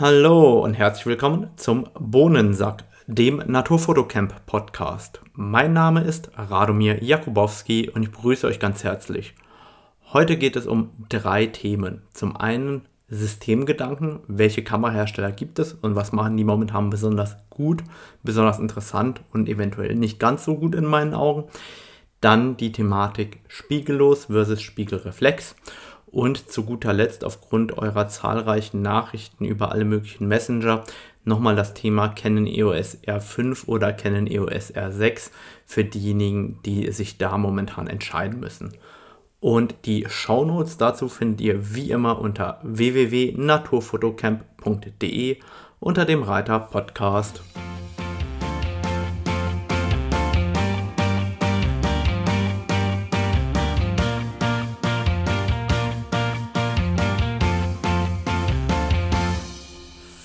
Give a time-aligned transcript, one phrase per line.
[0.00, 5.20] Hallo und herzlich willkommen zum Bohnensack, dem Naturfotocamp Podcast.
[5.34, 9.34] Mein Name ist Radomir Jakubowski und ich begrüße euch ganz herzlich.
[10.12, 12.02] Heute geht es um drei Themen.
[12.12, 17.84] Zum einen Systemgedanken, welche Kamerahersteller gibt es und was machen die momentan besonders gut,
[18.24, 21.44] besonders interessant und eventuell nicht ganz so gut in meinen Augen.
[22.20, 25.54] Dann die Thematik Spiegellos versus Spiegelreflex
[26.14, 30.84] und zu guter Letzt aufgrund eurer zahlreichen Nachrichten über alle möglichen Messenger
[31.24, 35.32] nochmal das Thema Canon EOS R5 oder Canon EOS R6
[35.66, 38.74] für diejenigen, die sich da momentan entscheiden müssen.
[39.40, 45.38] Und die Shownotes dazu findet ihr wie immer unter www.naturfotocamp.de
[45.80, 47.42] unter dem Reiter Podcast.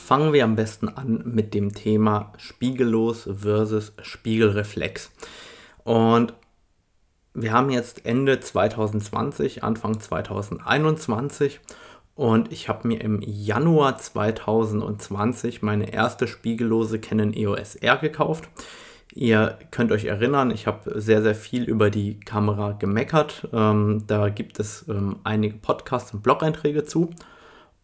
[0.10, 5.12] Fangen wir am besten an mit dem Thema Spiegellos versus Spiegelreflex.
[5.84, 6.34] Und
[7.36, 11.60] wir haben jetzt Ende 2020, Anfang 2021
[12.16, 18.50] und ich habe mir im Januar 2020 meine erste spiegellose Canon EOS R gekauft.
[19.14, 23.48] Ihr könnt euch erinnern, ich habe sehr, sehr viel über die Kamera gemeckert.
[23.54, 27.12] Ähm, da gibt es ähm, einige Podcasts und Blog-Einträge zu.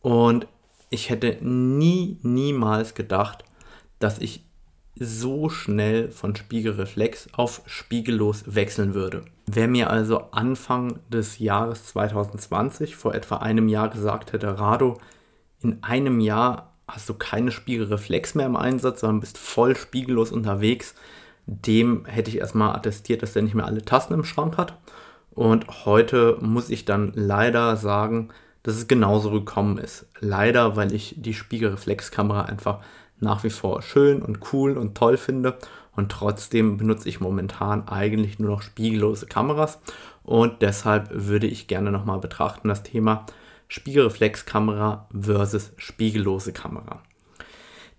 [0.02, 0.48] Und
[0.96, 3.44] ich hätte nie, niemals gedacht,
[4.00, 4.46] dass ich
[4.98, 9.26] so schnell von Spiegelreflex auf spiegellos wechseln würde.
[9.46, 14.98] Wer mir also Anfang des Jahres 2020, vor etwa einem Jahr gesagt hätte, Rado,
[15.62, 20.96] in einem Jahr hast du keine Spiegelreflex mehr im Einsatz, sondern bist voll spiegellos unterwegs,
[21.46, 24.78] dem hätte ich erstmal attestiert, dass der nicht mehr alle Tassen im Schrank hat.
[25.32, 28.30] Und heute muss ich dann leider sagen,
[28.66, 30.08] dass es genauso gekommen ist.
[30.20, 32.80] Leider, weil ich die Spiegelreflexkamera einfach
[33.20, 35.60] nach wie vor schön und cool und toll finde
[35.96, 39.80] und trotzdem benutze ich momentan eigentlich nur noch spiegellose Kameras
[40.24, 43.28] und deshalb würde ich gerne nochmal betrachten das Thema
[43.68, 47.04] Spiegelreflexkamera versus spiegellose Kamera.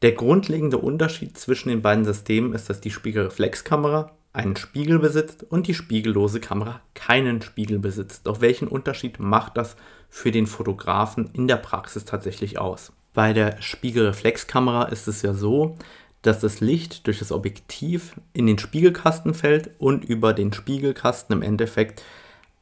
[0.03, 5.69] Der grundlegende Unterschied zwischen den beiden Systemen ist, dass die Spiegelreflexkamera einen Spiegel besitzt und
[5.69, 8.27] die spiegellose Kamera keinen Spiegel besitzt.
[8.27, 9.77] Doch welchen Unterschied macht das
[10.09, 12.93] für den Fotografen in der Praxis tatsächlich aus?
[13.15, 15.77] Bei der Spiegelreflexkamera ist es ja so,
[16.23, 21.43] dass das Licht durch das Objektiv in den Spiegelkasten fällt und über den Spiegelkasten im
[21.43, 22.03] Endeffekt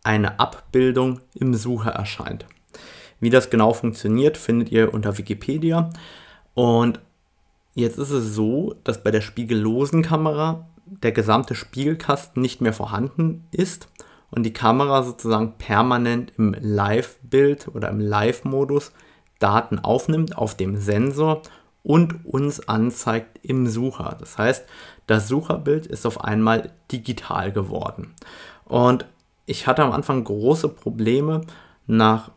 [0.02, 2.46] eine Abbildung im Sucher erscheint.
[3.20, 5.90] Wie das genau funktioniert, findet ihr unter Wikipedia.
[6.52, 7.00] Und
[7.74, 13.44] jetzt ist es so, dass bei der spiegellosen Kamera der gesamte Spiegelkasten nicht mehr vorhanden
[13.50, 13.88] ist
[14.34, 18.92] und die Kamera sozusagen permanent im Live-Bild oder im Live-Modus
[19.38, 21.42] Daten aufnimmt auf dem Sensor
[21.82, 24.16] und uns anzeigt im Sucher.
[24.18, 24.64] Das heißt,
[25.06, 28.14] das Sucherbild ist auf einmal digital geworden.
[28.64, 29.06] Und
[29.46, 31.42] ich hatte am Anfang große Probleme
[31.86, 32.30] nach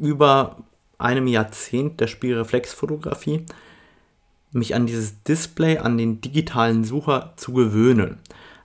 [0.00, 0.56] über
[0.98, 3.44] einem Jahrzehnt der Spielreflexfotografie,
[4.50, 8.18] mich an dieses Display, an den digitalen Sucher zu gewöhnen.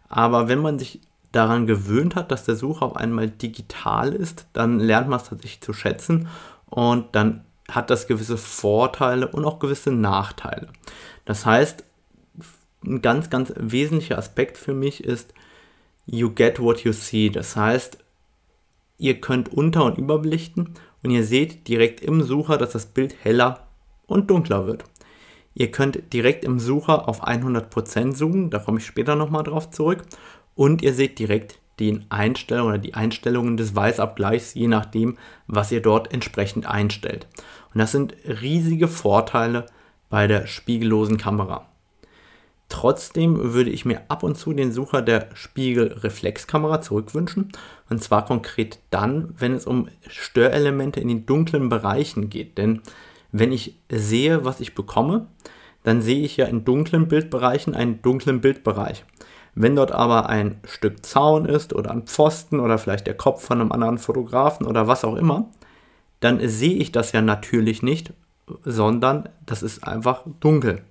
[0.07, 4.79] Aber wenn man sich daran gewöhnt hat, dass der Sucher auf einmal digital ist, dann
[4.79, 6.27] lernt man es tatsächlich zu schätzen
[6.65, 10.67] und dann hat das gewisse Vorteile und auch gewisse Nachteile.
[11.25, 11.85] Das heißt,
[12.83, 15.33] ein ganz, ganz wesentlicher Aspekt für mich ist,
[16.05, 17.29] you get what you see.
[17.29, 17.97] Das heißt,
[18.97, 23.67] ihr könnt unter- und überbelichten und ihr seht direkt im Sucher, dass das Bild heller
[24.07, 24.83] und dunkler wird.
[25.53, 30.03] Ihr könnt direkt im Sucher auf 100% zoomen, da komme ich später nochmal drauf zurück.
[30.55, 35.17] Und ihr seht direkt den Einstellungen oder die Einstellungen des Weißabgleichs, je nachdem,
[35.47, 37.27] was ihr dort entsprechend einstellt.
[37.73, 39.65] Und das sind riesige Vorteile
[40.09, 41.67] bei der spiegellosen Kamera.
[42.69, 47.51] Trotzdem würde ich mir ab und zu den Sucher der Spiegelreflexkamera zurückwünschen.
[47.89, 52.57] Und zwar konkret dann, wenn es um Störelemente in den dunklen Bereichen geht.
[52.57, 52.81] Denn
[53.33, 55.27] wenn ich sehe, was ich bekomme,
[55.83, 59.03] dann sehe ich ja in dunklen Bildbereichen einen dunklen Bildbereich.
[59.53, 63.59] Wenn dort aber ein Stück Zaun ist oder ein Pfosten oder vielleicht der Kopf von
[63.59, 65.49] einem anderen Fotografen oder was auch immer,
[66.21, 68.13] dann sehe ich das ja natürlich nicht,
[68.63, 70.81] sondern das ist einfach dunkel.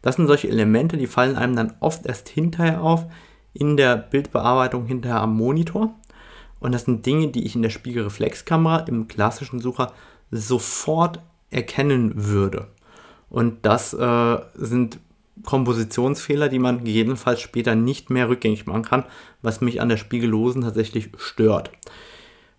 [0.00, 3.06] Das sind solche Elemente, die fallen einem dann oft erst hinterher auf,
[3.54, 5.94] in der Bildbearbeitung hinterher am Monitor.
[6.60, 9.92] Und das sind Dinge, die ich in der Spiegelreflexkamera im klassischen Sucher
[10.30, 12.68] sofort erkennen würde.
[13.28, 14.98] Und das äh, sind
[15.44, 19.04] Kompositionsfehler, die man gegebenenfalls später nicht mehr rückgängig machen kann,
[19.40, 21.70] was mich an der Spiegellosen tatsächlich stört.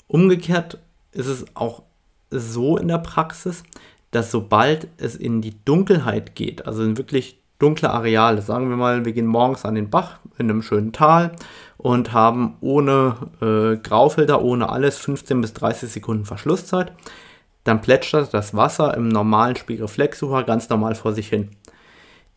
[0.07, 0.79] Umgekehrt
[1.11, 1.83] ist es auch
[2.29, 3.63] so in der Praxis,
[4.11, 9.05] dass sobald es in die Dunkelheit geht, also in wirklich dunkle Areale, sagen wir mal,
[9.05, 11.31] wir gehen morgens an den Bach in einem schönen Tal
[11.77, 16.91] und haben ohne äh, Graufilter, ohne alles 15 bis 30 Sekunden Verschlusszeit,
[17.63, 21.51] dann plätschert das Wasser im normalen Spiegelreflexsucher ganz normal vor sich hin.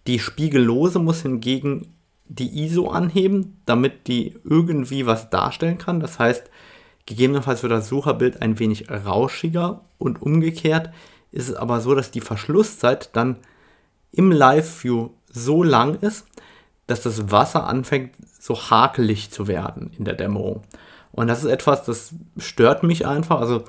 [0.07, 1.95] Die Spiegellose muss hingegen
[2.29, 6.01] die ISO anheben, damit die irgendwie was darstellen kann.
[6.01, 6.51] Das heißt,
[7.07, 10.91] gegebenenfalls wird das Sucherbild ein wenig rauschiger und umgekehrt
[11.31, 13.37] ist es aber so, dass die Verschlusszeit dann
[14.13, 16.27] im Live-View so lang ist,
[16.87, 20.63] dass das Wasser anfängt so hakelig zu werden in der Dämmerung.
[21.13, 23.41] Und das ist etwas, das stört mich einfach.
[23.41, 23.65] Also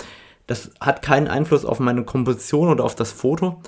[0.45, 3.61] das hat keinen Einfluss auf meine Komposition oder auf das Foto,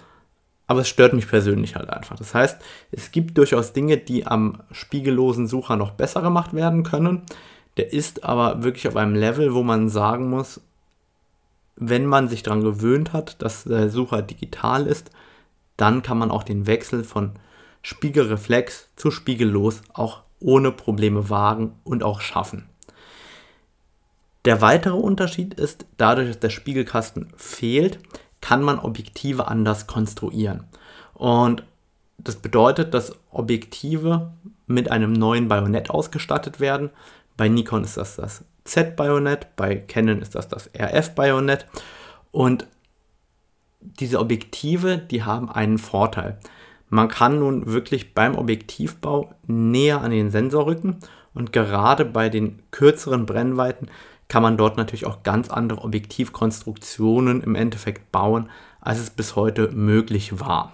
[0.70, 2.16] aber es stört mich persönlich halt einfach.
[2.16, 2.62] Das heißt,
[2.92, 7.24] es gibt durchaus Dinge, die am spiegellosen Sucher noch besser gemacht werden können.
[7.78, 10.62] Der ist aber wirklich auf einem Level, wo man sagen muss,
[11.76, 15.10] wenn man sich daran gewöhnt hat, dass der Sucher digital ist,
[15.76, 17.32] dann kann man auch den Wechsel von
[17.82, 22.70] Spiegelreflex zu Spiegellos auch ohne Probleme wagen und auch schaffen.
[24.46, 27.98] Der weitere Unterschied ist, dadurch, dass der Spiegelkasten fehlt,
[28.42, 30.64] kann man Objektive anders konstruieren.
[31.14, 31.64] Und
[32.18, 34.32] das bedeutet, dass Objektive
[34.68, 36.90] mit einem neuen Bajonett ausgestattet werden.
[37.38, 41.66] Bei Nikon ist das das Z-Bajonett, bei Canon ist das das RF-Bajonett.
[42.32, 42.68] Und
[43.80, 46.38] diese Objektive, die haben einen Vorteil.
[46.90, 50.98] Man kann nun wirklich beim Objektivbau näher an den Sensor rücken
[51.34, 53.90] und gerade bei den kürzeren Brennweiten
[54.30, 58.50] kann man dort natürlich auch ganz andere Objektivkonstruktionen im Endeffekt bauen,
[58.80, 60.74] als es bis heute möglich war.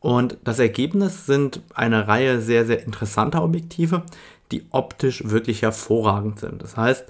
[0.00, 4.04] Und das Ergebnis sind eine Reihe sehr, sehr interessanter Objektive,
[4.52, 6.62] die optisch wirklich hervorragend sind.
[6.62, 7.04] Das heißt,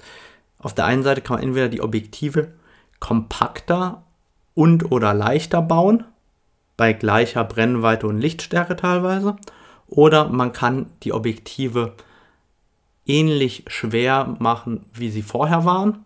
[0.57, 2.51] auf der einen Seite kann man entweder die Objektive
[2.99, 4.03] kompakter
[4.55, 6.03] und oder leichter bauen,
[6.77, 9.35] bei gleicher Brennweite und Lichtstärke teilweise,
[9.87, 11.93] oder man kann die Objektive
[13.07, 15.99] ähnlich schwer machen, wie sie vorher waren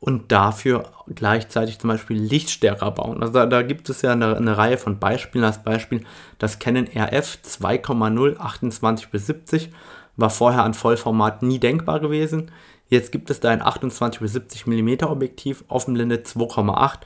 [0.00, 0.84] und dafür
[1.14, 3.22] gleichzeitig zum Beispiel lichtstärker bauen.
[3.22, 5.44] Also da, da gibt es ja eine, eine, Reihe von Beispielen.
[5.44, 6.04] Als Beispiel
[6.38, 9.70] das Canon RF 2,0 28 bis 70
[10.16, 12.50] war vorher an Vollformat nie denkbar gewesen.
[12.88, 16.98] Jetzt gibt es da ein 28 bis 70 mm Objektiv, Offenblende 2,8,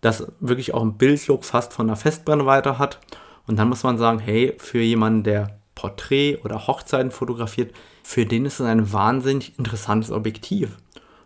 [0.00, 2.98] das wirklich auch einen Bildlook fast von einer Festbrennweite hat.
[3.46, 7.72] Und dann muss man sagen, hey, für jemanden, der Porträt oder Hochzeiten fotografiert,
[8.10, 10.78] für den ist es ein wahnsinnig interessantes Objektiv.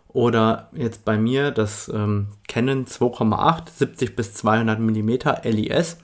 [0.07, 5.09] Oder jetzt bei mir das ähm, Canon 2,8 70 bis 200 mm
[5.45, 5.97] LIS.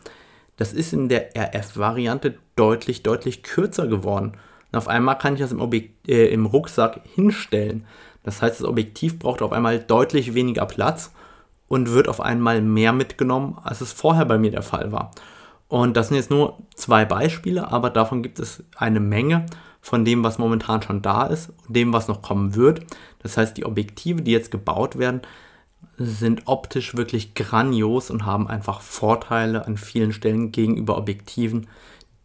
[0.58, 4.32] Das ist in der RF-Variante deutlich, deutlich kürzer geworden.
[4.72, 7.86] Und auf einmal kann ich das im, Objekt, äh, im Rucksack hinstellen.
[8.24, 11.14] Das heißt, das Objektiv braucht auf einmal deutlich weniger Platz
[11.68, 15.12] und wird auf einmal mehr mitgenommen, als es vorher bei mir der Fall war.
[15.68, 19.46] Und das sind jetzt nur zwei Beispiele, aber davon gibt es eine Menge
[19.82, 22.86] von dem, was momentan schon da ist und dem, was noch kommen wird.
[23.20, 25.22] Das heißt, die Objektive, die jetzt gebaut werden,
[25.98, 31.68] sind optisch wirklich grandios und haben einfach Vorteile an vielen Stellen gegenüber Objektiven,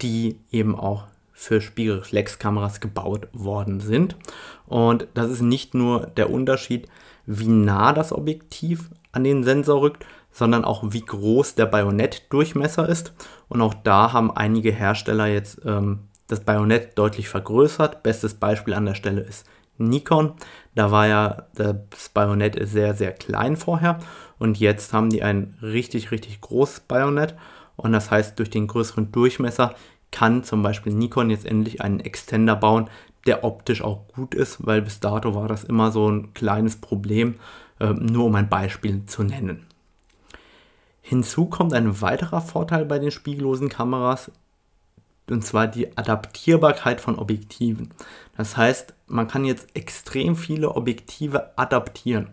[0.02, 4.16] die eben auch für Spiegelreflexkameras gebaut worden sind.
[4.66, 6.88] Und das ist nicht nur der Unterschied,
[7.26, 13.12] wie nah das Objektiv an den Sensor rückt, sondern auch wie groß der Bajonettdurchmesser ist.
[13.48, 18.02] Und auch da haben einige Hersteller jetzt ähm, das Bajonett deutlich vergrößert.
[18.02, 19.46] Bestes Beispiel an der Stelle ist
[19.78, 20.34] Nikon.
[20.74, 23.98] Da war ja das Bajonett sehr, sehr klein vorher.
[24.38, 27.34] Und jetzt haben die ein richtig, richtig großes Bajonett.
[27.76, 29.74] Und das heißt, durch den größeren Durchmesser
[30.10, 32.88] kann zum Beispiel Nikon jetzt endlich einen Extender bauen,
[33.26, 37.34] der optisch auch gut ist, weil bis dato war das immer so ein kleines Problem,
[37.80, 39.66] äh, nur um ein Beispiel zu nennen.
[41.02, 44.30] Hinzu kommt ein weiterer Vorteil bei den spiegellosen Kameras,
[45.30, 47.90] und zwar die Adaptierbarkeit von Objektiven.
[48.36, 52.30] Das heißt, man kann jetzt extrem viele Objektive adaptieren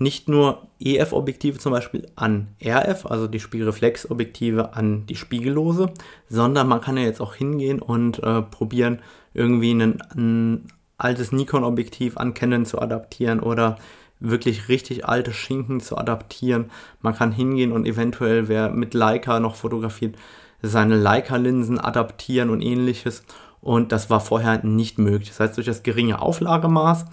[0.00, 5.92] nicht nur EF-Objektive zum Beispiel an RF, also die Spiegelreflexobjektive an die Spiegellose,
[6.26, 9.00] sondern man kann ja jetzt auch hingehen und äh, probieren,
[9.34, 13.76] irgendwie ein, ein altes Nikon-Objektiv an Canon zu adaptieren oder
[14.20, 16.70] wirklich richtig alte Schinken zu adaptieren.
[17.02, 20.16] Man kann hingehen und eventuell, wer mit Leica noch fotografiert,
[20.62, 23.24] seine Leica-Linsen adaptieren und ähnliches.
[23.60, 25.28] Und das war vorher nicht möglich.
[25.28, 27.06] Das heißt, durch das geringe Auflagemaß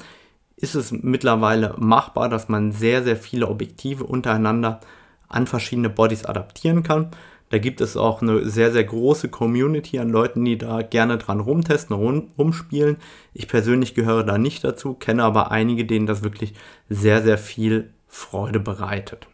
[0.56, 4.80] ist es mittlerweile machbar, dass man sehr, sehr viele Objektive untereinander
[5.28, 7.12] an verschiedene Bodies adaptieren kann.
[7.50, 11.40] Da gibt es auch eine sehr, sehr große Community an Leuten, die da gerne dran
[11.40, 12.98] rumtesten, rum, rumspielen.
[13.34, 16.54] Ich persönlich gehöre da nicht dazu, kenne aber einige, denen das wirklich
[16.90, 19.28] sehr, sehr viel Freude bereitet.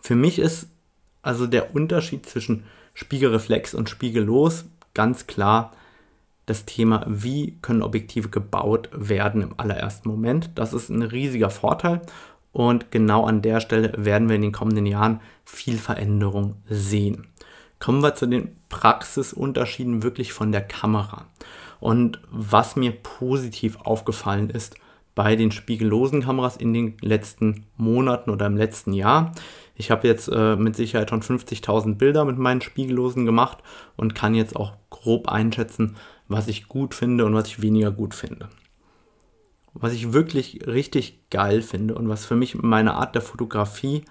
[0.00, 0.68] Für mich ist
[1.22, 5.72] Also der Unterschied zwischen Spiegelreflex und Spiegellos, ganz klar
[6.46, 10.50] das Thema, wie können Objektive gebaut werden im allerersten Moment.
[10.56, 12.02] Das ist ein riesiger Vorteil
[12.52, 17.28] und genau an der Stelle werden wir in den kommenden Jahren viel Veränderung sehen.
[17.78, 21.26] Kommen wir zu den Praxisunterschieden wirklich von der Kamera.
[21.80, 24.76] Und was mir positiv aufgefallen ist
[25.14, 29.32] bei den spiegellosen Kameras in den letzten Monaten oder im letzten Jahr.
[29.82, 33.58] Ich habe jetzt äh, mit Sicherheit schon 50.000 Bilder mit meinen spiegellosen gemacht
[33.96, 35.96] und kann jetzt auch grob einschätzen,
[36.28, 38.48] was ich gut finde und was ich weniger gut finde.
[39.74, 44.04] Was ich wirklich richtig geil finde und was für mich meine Art der Fotografie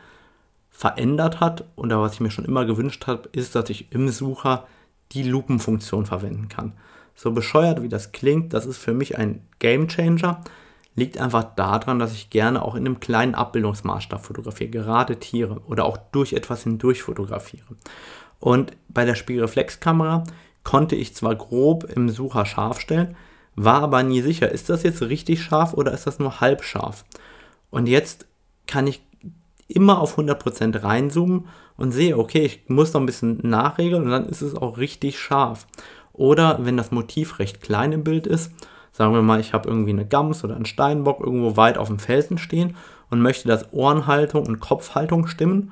[0.70, 4.68] verändert hat und was ich mir schon immer gewünscht habe, ist, dass ich im Sucher
[5.14, 6.74] die Lupenfunktion verwenden kann.
[7.16, 10.44] So bescheuert wie das klingt, das ist für mich ein Game Changer.
[10.96, 15.86] Liegt einfach daran, dass ich gerne auch in einem kleinen Abbildungsmaßstab fotografiere, gerade Tiere oder
[15.86, 17.76] auch durch etwas hindurch fotografiere.
[18.40, 20.26] Und bei der Spiegelreflexkamera
[20.64, 23.16] konnte ich zwar grob im Sucher scharf stellen,
[23.56, 27.06] war aber nie sicher, ist das jetzt richtig scharf oder ist das nur halb scharf.
[27.70, 28.28] Und jetzt
[28.68, 29.02] kann ich
[29.68, 34.28] immer auf 100% reinzoomen und sehe, okay, ich muss noch ein bisschen nachregeln und dann
[34.28, 35.68] ist es auch richtig scharf.
[36.14, 38.52] Oder wenn das Motiv recht klein im Bild ist,
[38.92, 42.00] sagen wir mal, ich habe irgendwie eine Gams oder einen Steinbock irgendwo weit auf dem
[42.00, 42.76] Felsen stehen
[43.10, 45.72] und möchte, dass Ohrenhaltung und Kopfhaltung stimmen,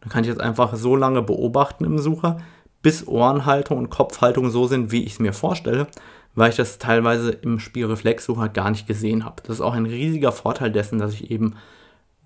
[0.00, 2.38] dann kann ich jetzt einfach so lange beobachten im Sucher,
[2.82, 5.88] bis Ohrenhaltung und Kopfhaltung so sind, wie ich es mir vorstelle,
[6.34, 9.42] weil ich das teilweise im Spielreflexsucher gar nicht gesehen habe.
[9.42, 11.56] Das ist auch ein riesiger Vorteil dessen, dass ich eben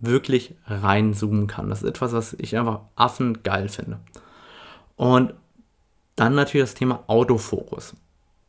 [0.01, 1.71] wirklich reinzoomen kann.
[1.71, 4.01] Das ist etwas, was ich einfach affengeil finde.
[4.97, 5.33] Und
[6.17, 7.95] dann natürlich das Thema Autofokus.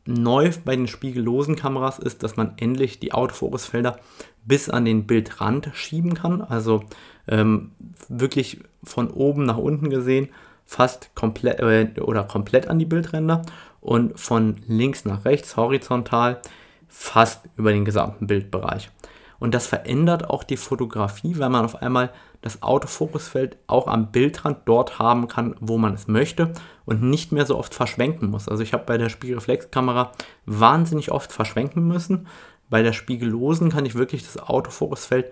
[0.06, 3.98] Neu bei den spiegellosen Kameras ist, dass man endlich die Autofokusfelder
[4.46, 6.42] bis an den Bildrand schieben kann.
[6.42, 6.84] Also
[7.28, 7.72] ähm,
[8.10, 10.30] wirklich von oben nach unten gesehen
[10.66, 13.44] fast komplett äh, oder komplett an die Bildränder
[13.80, 16.42] und von links nach rechts horizontal
[16.88, 18.92] fast über den gesamten Bildbereich.
[19.40, 22.12] Und das verändert auch die Fotografie, weil man auf einmal
[22.44, 26.52] das Autofokusfeld auch am Bildrand dort haben kann, wo man es möchte
[26.84, 28.50] und nicht mehr so oft verschwenken muss.
[28.50, 30.12] Also ich habe bei der Spiegelreflexkamera
[30.46, 32.28] wahnsinnig oft verschwenken müssen.
[32.70, 35.32] Bei der spiegellosen kann ich wirklich das Autofokusfeld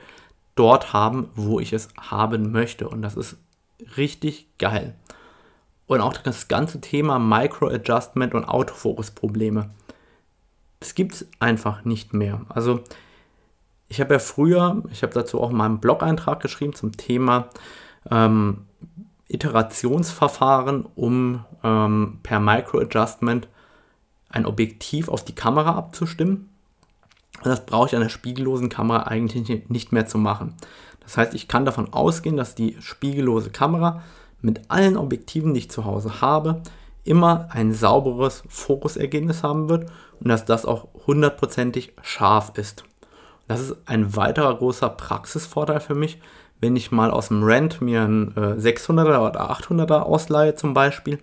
[0.55, 2.87] dort haben, wo ich es haben möchte.
[2.87, 3.37] Und das ist
[3.97, 4.95] richtig geil.
[5.87, 9.69] Und auch das ganze Thema Micro-Adjustment und Autofokus-Probleme.
[10.79, 12.45] Das gibt es einfach nicht mehr.
[12.47, 12.79] Also
[13.91, 17.49] ich habe ja früher, ich habe dazu auch mal einen Blog-Eintrag geschrieben zum Thema
[18.09, 18.59] ähm,
[19.27, 23.49] Iterationsverfahren, um ähm, per Micro-Adjustment
[24.29, 26.49] ein Objektiv auf die Kamera abzustimmen.
[27.43, 30.55] Und das brauche ich an der spiegellosen Kamera eigentlich nicht mehr zu machen.
[31.01, 34.03] Das heißt, ich kann davon ausgehen, dass die spiegellose Kamera
[34.39, 36.61] mit allen Objektiven, die ich zu Hause habe,
[37.03, 42.85] immer ein sauberes Fokusergebnis haben wird und dass das auch hundertprozentig scharf ist.
[43.51, 46.19] Das ist ein weiterer großer Praxisvorteil für mich,
[46.61, 51.19] wenn ich mal aus dem Rent mir einen äh, 600er oder 800er ausleihe zum Beispiel,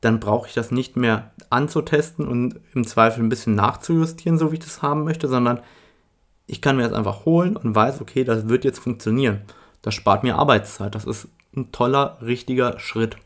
[0.00, 4.56] dann brauche ich das nicht mehr anzutesten und im Zweifel ein bisschen nachzujustieren, so wie
[4.56, 5.60] ich das haben möchte, sondern
[6.46, 9.42] ich kann mir das einfach holen und weiß, okay, das wird jetzt funktionieren.
[9.82, 10.94] Das spart mir Arbeitszeit.
[10.94, 13.16] Das ist ein toller, richtiger Schritt.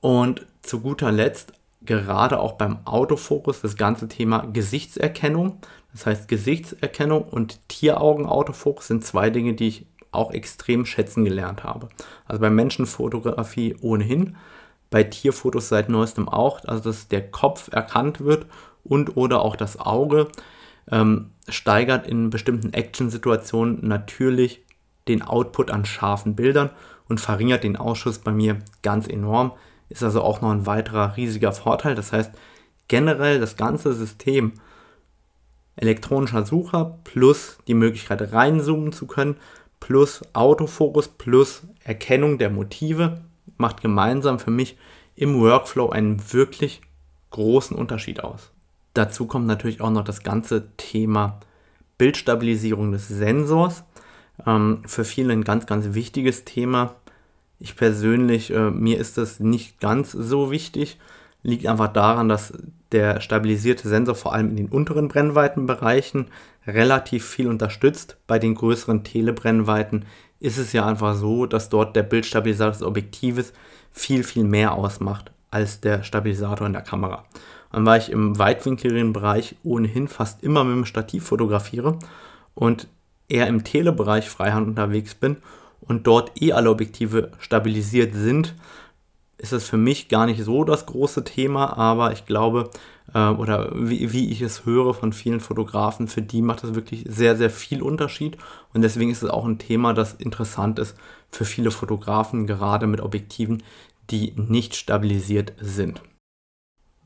[0.00, 5.58] Und zu guter Letzt, gerade auch beim Autofokus, das ganze Thema Gesichtserkennung.
[5.92, 11.88] Das heißt, Gesichtserkennung und Tieraugen-Autofokus sind zwei Dinge, die ich auch extrem schätzen gelernt habe.
[12.26, 14.36] Also bei Menschenfotografie ohnehin,
[14.90, 18.46] bei Tierfotos seit neuestem auch, also dass der Kopf erkannt wird
[18.84, 20.28] und oder auch das Auge
[20.90, 24.62] ähm, steigert in bestimmten Action-Situationen natürlich
[25.08, 26.70] den Output an scharfen Bildern
[27.08, 29.52] und verringert den Ausschuss bei mir ganz enorm.
[29.88, 31.94] Ist also auch noch ein weiterer riesiger Vorteil.
[31.94, 32.32] Das heißt,
[32.88, 34.52] generell das ganze System
[35.78, 39.36] elektronischer Sucher plus die Möglichkeit reinzoomen zu können,
[39.80, 43.22] plus Autofokus plus Erkennung der Motive
[43.56, 44.76] macht gemeinsam für mich
[45.14, 46.80] im Workflow einen wirklich
[47.30, 48.50] großen Unterschied aus.
[48.94, 51.40] Dazu kommt natürlich auch noch das ganze Thema
[51.98, 53.84] Bildstabilisierung des Sensors.
[54.46, 56.94] Ähm, für viele ein ganz, ganz wichtiges Thema.
[57.58, 60.98] Ich persönlich, äh, mir ist das nicht ganz so wichtig.
[61.42, 62.52] Liegt einfach daran, dass
[62.92, 66.26] der stabilisierte Sensor vor allem in den unteren Brennweitenbereichen
[66.66, 68.16] relativ viel unterstützt.
[68.26, 70.04] Bei den größeren Telebrennweiten
[70.40, 73.52] ist es ja einfach so, dass dort der Bildstabilisator des Objektives
[73.92, 77.24] viel, viel mehr ausmacht als der Stabilisator in der Kamera.
[77.72, 81.98] Und weil ich im weitwinkligen Bereich ohnehin fast immer mit dem Stativ fotografiere
[82.54, 82.88] und
[83.28, 85.36] eher im Telebereich Freihand unterwegs bin
[85.80, 88.54] und dort eh alle Objektive stabilisiert sind,
[89.38, 92.70] ist es für mich gar nicht so das große Thema, aber ich glaube,
[93.14, 97.04] äh, oder wie, wie, ich es höre von vielen Fotografen, für die macht das wirklich
[97.08, 98.36] sehr, sehr viel Unterschied
[98.74, 100.96] und deswegen ist es auch ein Thema, das interessant ist
[101.30, 103.62] für viele Fotografen, gerade mit Objektiven,
[104.10, 106.02] die nicht stabilisiert sind.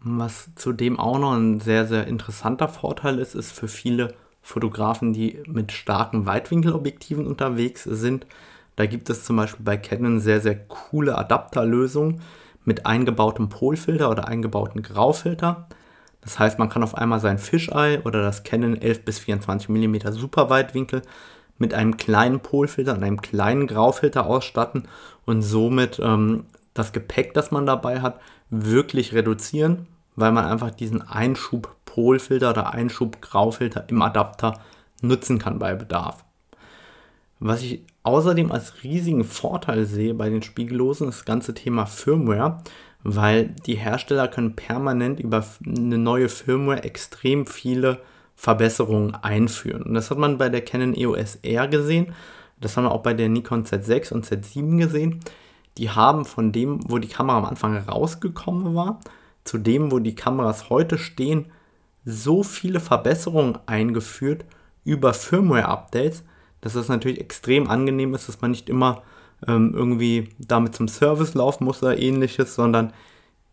[0.00, 5.40] Was zudem auch noch ein sehr, sehr interessanter Vorteil ist, ist für viele Fotografen, die
[5.46, 8.26] mit starken Weitwinkelobjektiven unterwegs sind.
[8.76, 12.20] Da gibt es zum Beispiel bei Canon sehr, sehr coole Adapterlösungen
[12.64, 15.68] mit eingebautem Polfilter oder eingebauten Graufilter.
[16.20, 19.96] Das heißt, man kann auf einmal sein Fisheye oder das Canon 11 bis 24 mm
[20.12, 21.02] Superweitwinkel
[21.58, 24.88] mit einem kleinen Polfilter und einem kleinen Graufilter ausstatten
[25.26, 29.86] und somit ähm, das Gepäck, das man dabei hat, wirklich reduzieren,
[30.16, 34.60] weil man einfach diesen Einschub Polfilter oder Einschub Graufilter im Adapter
[35.02, 36.24] nutzen kann bei Bedarf.
[37.44, 42.60] Was ich außerdem als riesigen Vorteil sehe bei den Spiegellosen, ist das ganze Thema Firmware,
[43.02, 48.00] weil die Hersteller können permanent über eine neue Firmware extrem viele
[48.36, 49.82] Verbesserungen einführen.
[49.82, 52.14] Und das hat man bei der Canon EOS R gesehen,
[52.60, 55.20] das haben wir auch bei der Nikon Z6 und Z7 gesehen
[55.78, 59.00] die haben von dem, wo die Kamera am Anfang rausgekommen war,
[59.44, 61.46] zu dem, wo die Kameras heute stehen,
[62.04, 64.44] so viele Verbesserungen eingeführt
[64.84, 66.24] über Firmware-Updates,
[66.62, 69.02] dass es natürlich extrem angenehm ist, dass man nicht immer
[69.46, 72.94] ähm, irgendwie damit zum Service laufen muss oder ähnliches, sondern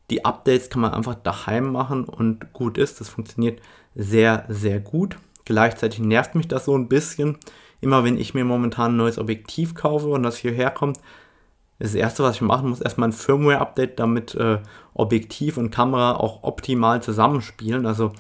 [0.10, 3.02] die Updates kann man einfach daheim machen und gut ist.
[3.02, 3.62] Das funktioniert
[3.96, 5.18] sehr, sehr gut.
[5.46, 7.38] Gleichzeitig nervt mich das so ein bisschen.
[7.82, 11.00] Immer wenn ich mir momentan ein neues Objektiv kaufe und das hierher kommt,
[11.80, 14.60] das erste, was ich machen muss, erstmal ein Firmware-Update, damit äh,
[14.94, 17.86] Objektiv und Kamera auch optimal zusammenspielen.
[17.86, 18.12] Also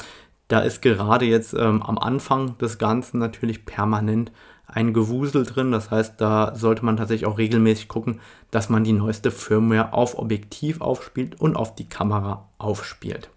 [0.47, 4.31] da ist gerade jetzt ähm, am Anfang des Ganzen natürlich permanent
[4.71, 5.71] ein Gewusel drin.
[5.71, 8.19] Das heißt, da sollte man tatsächlich auch regelmäßig gucken,
[8.51, 13.29] dass man die neueste Firmware auf Objektiv aufspielt und auf die Kamera aufspielt.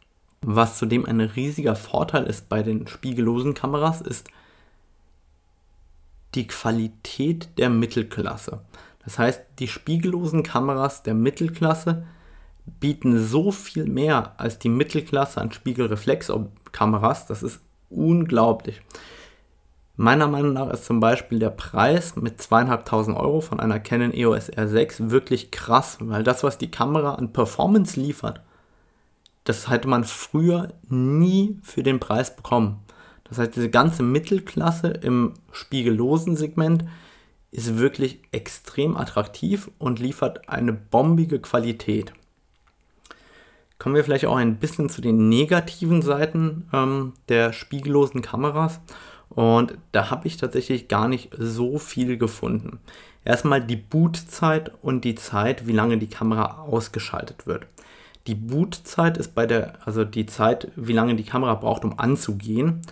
[0.42, 4.28] Was zudem ein riesiger Vorteil ist bei den spiegellosen Kameras, ist
[6.34, 8.60] die Qualität der Mittelklasse.
[9.04, 12.04] Das heißt, die spiegellosen Kameras der Mittelklasse
[12.64, 17.26] bieten so viel mehr als die Mittelklasse an Spiegelreflexkameras.
[17.26, 18.80] Das ist unglaublich.
[19.96, 24.50] Meiner Meinung nach ist zum Beispiel der Preis mit zweieinhalbtausend Euro von einer Canon EOS
[24.50, 28.40] R6 wirklich krass, weil das, was die Kamera an Performance liefert,
[29.44, 32.78] das hätte man früher nie für den Preis bekommen.
[33.24, 36.84] Das heißt, diese ganze Mittelklasse im spiegellosen Segment
[37.50, 42.12] ist wirklich extrem attraktiv und liefert eine bombige Qualität.
[43.78, 48.80] Kommen wir vielleicht auch ein bisschen zu den negativen Seiten ähm, der spiegellosen Kameras.
[49.34, 52.78] Und da habe ich tatsächlich gar nicht so viel gefunden.
[53.24, 57.66] Erstmal die Bootzeit und die Zeit, wie lange die Kamera ausgeschaltet wird.
[58.26, 62.82] Die Bootzeit ist bei der, also die Zeit, wie lange die Kamera braucht, um anzugehen,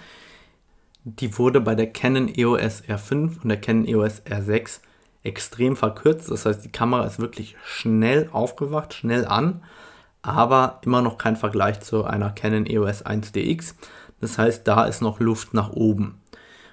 [1.05, 4.81] die wurde bei der Canon EOS R5 und der Canon EOS R6
[5.22, 6.31] extrem verkürzt.
[6.31, 9.62] Das heißt, die Kamera ist wirklich schnell aufgewacht, schnell an,
[10.22, 13.74] aber immer noch kein Vergleich zu einer Canon EOS 1DX.
[14.20, 16.19] Das heißt, da ist noch Luft nach oben.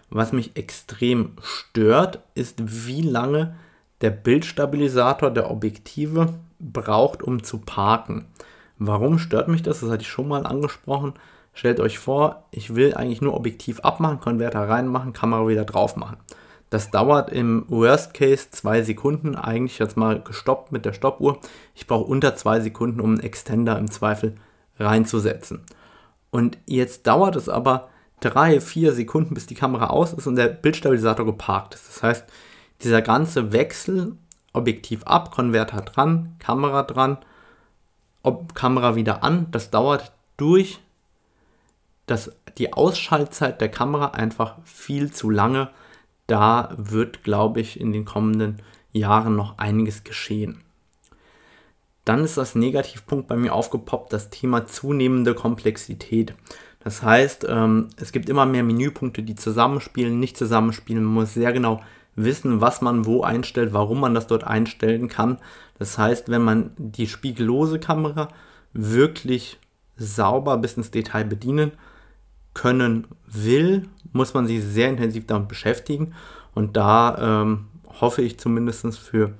[0.10, 3.56] Was mich extrem stört, ist, wie lange
[4.02, 8.26] der Bildstabilisator der Objektive braucht, um zu parken.
[8.80, 9.80] Warum stört mich das?
[9.80, 11.14] Das hatte ich schon mal angesprochen.
[11.54, 16.18] Stellt euch vor, ich will eigentlich nur Objektiv abmachen, Konverter reinmachen, Kamera wieder drauf machen.
[16.70, 21.40] Das dauert im Worst Case zwei Sekunden, eigentlich jetzt mal gestoppt mit der Stoppuhr.
[21.74, 24.36] Ich brauche unter zwei Sekunden, um einen Extender im Zweifel
[24.78, 25.64] reinzusetzen.
[26.30, 27.88] Und jetzt dauert es aber
[28.20, 31.88] drei, vier Sekunden, bis die Kamera aus ist und der Bildstabilisator geparkt ist.
[31.88, 32.26] Das heißt,
[32.82, 34.16] dieser ganze Wechsel,
[34.54, 37.18] Objektiv ab, Konverter dran, Kamera dran,
[38.24, 40.80] Ob Kamera wieder an, das dauert durch
[42.08, 45.70] dass die Ausschaltzeit der Kamera einfach viel zu lange.
[46.26, 50.64] Da wird, glaube ich, in den kommenden Jahren noch einiges geschehen.
[52.06, 56.34] Dann ist das Negativpunkt bei mir aufgepoppt, das Thema zunehmende Komplexität.
[56.88, 61.04] Das heißt, ähm, es gibt immer mehr Menüpunkte, die zusammenspielen, nicht zusammenspielen.
[61.04, 61.82] Man muss sehr genau
[62.16, 65.38] wissen, was man wo einstellt, warum man das dort einstellen kann.
[65.80, 68.30] Das heißt, wenn man die spiegellose Kamera
[68.72, 69.60] wirklich
[69.98, 71.74] sauber bis ins Detail bedienen
[72.54, 76.14] können will, muss man sich sehr intensiv damit beschäftigen.
[76.56, 77.66] Und da ähm,
[78.00, 79.34] hoffe ich zumindest für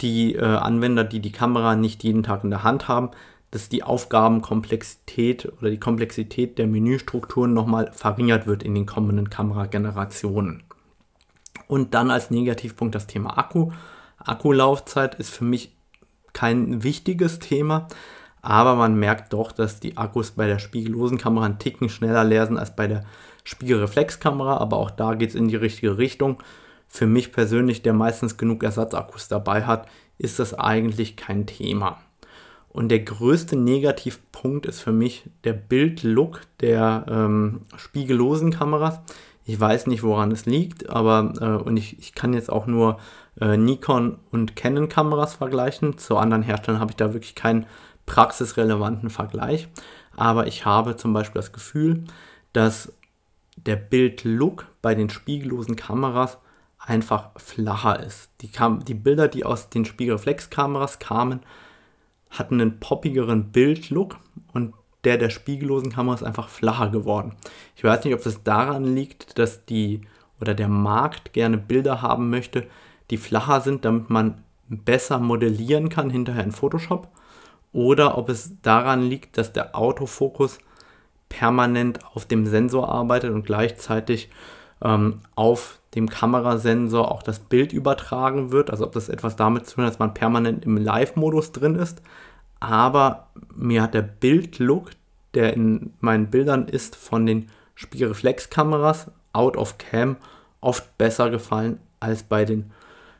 [0.00, 3.10] die äh, Anwender, die die Kamera nicht jeden Tag in der Hand haben,
[3.50, 10.64] dass die Aufgabenkomplexität oder die Komplexität der Menüstrukturen nochmal verringert wird in den kommenden Kameragenerationen.
[11.68, 13.70] Und dann als Negativpunkt das Thema Akku.
[14.18, 15.72] Akkulaufzeit ist für mich
[16.32, 17.88] kein wichtiges Thema,
[18.42, 22.46] aber man merkt doch, dass die Akkus bei der spiegellosen Kamera einen Ticken schneller leer
[22.46, 23.04] sind als bei der
[23.44, 26.42] Spiegelreflexkamera, aber auch da geht es in die richtige Richtung.
[26.88, 32.00] Für mich persönlich, der meistens genug Ersatzakkus dabei hat, ist das eigentlich kein Thema.
[32.76, 39.00] Und der größte Negativpunkt ist für mich der Bildlook der ähm, spiegellosen Kameras.
[39.46, 42.98] Ich weiß nicht, woran es liegt, aber äh, und ich, ich kann jetzt auch nur
[43.40, 45.96] äh, Nikon und Canon Kameras vergleichen.
[45.96, 47.64] Zu anderen Herstellern habe ich da wirklich keinen
[48.04, 49.68] praxisrelevanten Vergleich.
[50.14, 52.04] Aber ich habe zum Beispiel das Gefühl,
[52.52, 52.92] dass
[53.56, 56.36] der Bildlook bei den spiegellosen Kameras
[56.78, 58.28] einfach flacher ist.
[58.42, 61.40] Die, Kam die Bilder, die aus den Spiegelreflexkameras kamen,
[62.30, 64.18] hatten einen poppigeren Bildlook
[64.52, 67.34] und der der spiegellosen Kamera ist einfach flacher geworden.
[67.76, 70.00] Ich weiß nicht, ob das daran liegt, dass die
[70.40, 72.66] oder der Markt gerne Bilder haben möchte,
[73.10, 77.08] die flacher sind, damit man besser modellieren kann hinterher in Photoshop.
[77.72, 80.58] Oder ob es daran liegt, dass der Autofokus
[81.28, 84.30] permanent auf dem Sensor arbeitet und gleichzeitig
[84.82, 88.70] ähm, auf dem Kamerasensor auch das Bild übertragen wird.
[88.70, 92.02] Also ob das etwas damit zu tun hat, dass man permanent im Live-Modus drin ist.
[92.60, 94.90] Aber mir hat der Bildlook,
[95.34, 100.16] der in meinen Bildern ist, von den Spiegelreflexkameras out of cam
[100.60, 102.70] oft besser gefallen als bei den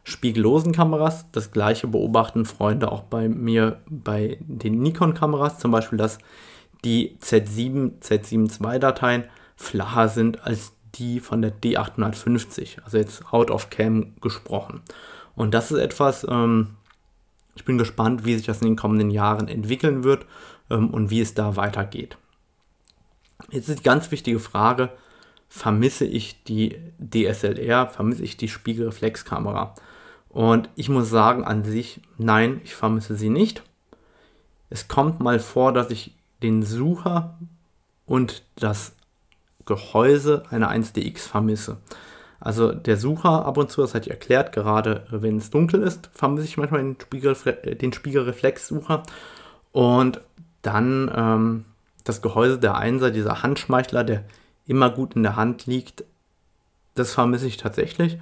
[0.05, 1.27] spiegellosen Kameras.
[1.33, 6.19] Das gleiche beobachten Freunde auch bei mir bei den Nikon-Kameras, zum Beispiel, dass
[6.85, 9.25] die Z7, Z7 II Dateien
[9.57, 14.83] flacher sind als die von der D850, also jetzt out of cam gesprochen.
[15.35, 16.77] Und das ist etwas, ähm,
[17.55, 20.27] ich bin gespannt, wie sich das in den kommenden Jahren entwickeln wird
[20.71, 22.17] ähm, und wie es da weitergeht.
[23.51, 24.91] Jetzt ist die ganz wichtige Frage,
[25.49, 29.75] vermisse ich die DSLR, vermisse ich die Spiegelreflexkamera?
[30.29, 33.63] Und ich muss sagen, an sich, nein, ich vermisse sie nicht.
[34.69, 37.39] Es kommt mal vor, dass ich den Sucher
[38.05, 38.95] und das
[39.67, 41.79] Gehäuse einer 1DX vermisse.
[42.41, 46.11] Also der Sucher ab und zu, das hatte ich erklärt, gerade wenn es dunkel ist,
[46.13, 49.03] vermisse ich manchmal den, Spiegel, den Spiegelreflexsucher.
[49.73, 50.21] Und
[50.63, 51.65] dann ähm,
[52.05, 54.25] das Gehäuse der Einser, dieser Handschmeichler, der
[54.67, 56.05] immer gut in der Hand liegt,
[56.95, 58.19] das vermisse ich tatsächlich.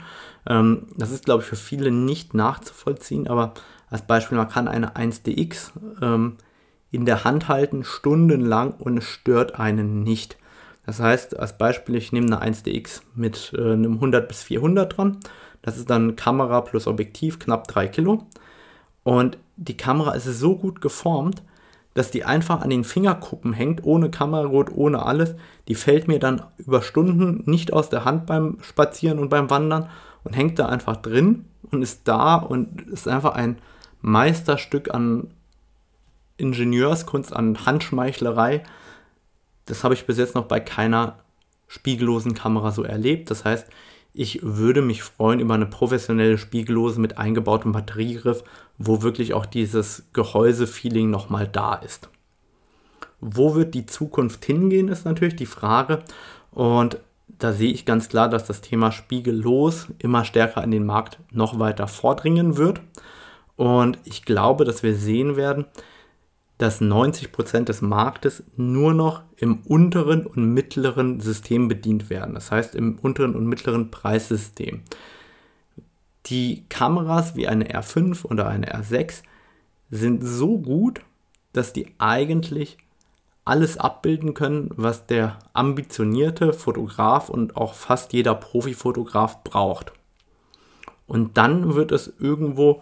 [0.47, 3.55] Ähm, das ist, glaube ich, für viele nicht nachzuvollziehen, aber
[3.89, 5.71] als Beispiel, man kann eine 1DX
[6.03, 6.37] ähm,
[6.91, 10.37] in der Hand halten, stundenlang und es stört einen nicht.
[10.87, 15.19] Das heißt, als Beispiel, ich nehme eine 1DX mit äh, einem 100 bis 400 dran.
[15.63, 18.27] Das ist dann Kamera plus Objektiv, knapp 3 Kilo.
[19.03, 21.43] Und die Kamera ist so gut geformt,
[21.95, 25.35] dass die einfach an den Fingerkuppen hängt, ohne Kameragurt, ohne alles.
[25.69, 29.89] Die fällt mir dann über Stunden nicht aus der Hand beim Spazieren und beim Wandern
[30.25, 33.59] und hängt da einfach drin und ist da und ist einfach ein
[34.03, 35.29] Meisterstück an
[36.37, 38.65] Ingenieurskunst, an Handschmeichlerei
[39.67, 41.19] das habe ich bis jetzt noch bei keiner
[41.69, 43.31] spiegellosen Kamera so erlebt.
[43.31, 43.67] Das heißt,
[44.13, 48.45] ich würde mich freuen über eine professionelle Spiegellose mit eingebautem Batteriegriff,
[48.79, 52.09] wo wirklich auch dieses Gehäuse-Feeling nochmal da ist.
[53.21, 56.05] Wo wird die Zukunft hingehen, ist natürlich die Frage.
[56.53, 61.19] Und da sehe ich ganz klar, dass das Thema spiegellos immer stärker in den Markt
[61.33, 62.81] noch weiter vordringen wird.
[63.57, 65.65] Und ich glaube, dass wir sehen werden,
[66.59, 72.35] dass 90% des Marktes nur noch im unteren und mittleren System bedient werden.
[72.35, 74.83] Das heißt im unteren und mittleren Preissystem.
[76.27, 79.23] Die Kameras wie eine R5 oder eine R6
[79.91, 81.01] sind so gut,
[81.53, 82.79] dass die eigentlich
[83.45, 89.93] alles abbilden können, was der ambitionierte Fotograf und auch fast jeder Profifotograf braucht.
[91.07, 92.81] Und dann wird es irgendwo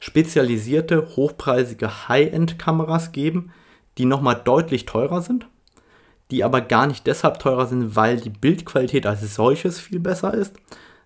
[0.00, 3.52] spezialisierte, hochpreisige High-End-Kameras geben,
[3.98, 5.46] die nochmal deutlich teurer sind,
[6.30, 10.56] die aber gar nicht deshalb teurer sind, weil die Bildqualität als solches viel besser ist,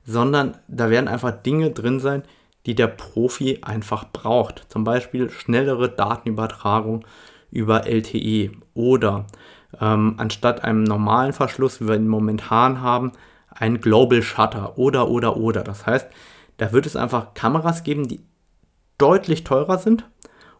[0.06, 2.22] sondern da werden einfach Dinge drin sein,
[2.66, 4.66] die der Profi einfach braucht.
[4.68, 7.04] Zum Beispiel schnellere Datenübertragung
[7.50, 9.26] über LTE oder
[9.80, 13.12] ähm, anstatt einem normalen Verschluss, wie wir ihn momentan haben,
[13.50, 15.62] ein Global Shutter oder oder oder.
[15.62, 16.08] Das heißt,
[16.56, 18.20] da wird es einfach Kameras geben, die
[18.98, 20.08] deutlich teurer sind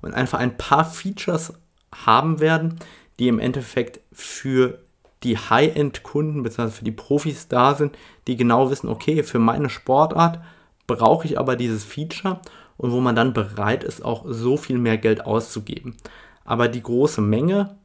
[0.01, 1.55] und einfach ein paar Features
[1.95, 2.79] haben werden,
[3.19, 4.79] die im Endeffekt für
[5.23, 6.71] die High-End-Kunden bzw.
[6.71, 10.41] für die Profis da sind, die genau wissen, okay, für meine Sportart
[10.87, 12.41] brauche ich aber dieses Feature
[12.77, 15.97] und wo man dann bereit ist, auch so viel mehr Geld auszugeben.
[16.45, 17.77] Aber die große Menge,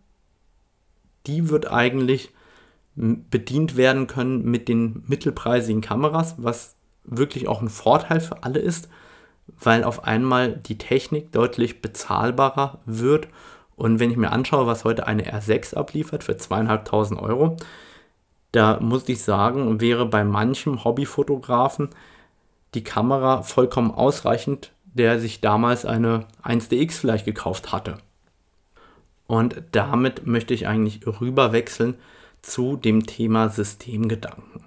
[1.27, 2.33] die wird eigentlich
[2.95, 8.89] bedient werden können mit den mittelpreisigen Kameras, was wirklich auch ein Vorteil für alle ist,
[9.59, 13.27] weil auf einmal die Technik deutlich bezahlbarer wird.
[13.75, 17.57] Und wenn ich mir anschaue, was heute eine R6 abliefert für zweieinhalbtausend Euro,
[18.51, 21.89] da muss ich sagen, wäre bei manchem Hobbyfotografen
[22.73, 27.97] die Kamera vollkommen ausreichend, der sich damals eine 1DX vielleicht gekauft hatte.
[29.27, 31.95] Und damit möchte ich eigentlich rüberwechseln
[32.41, 34.63] zu dem Thema Systemgedanken.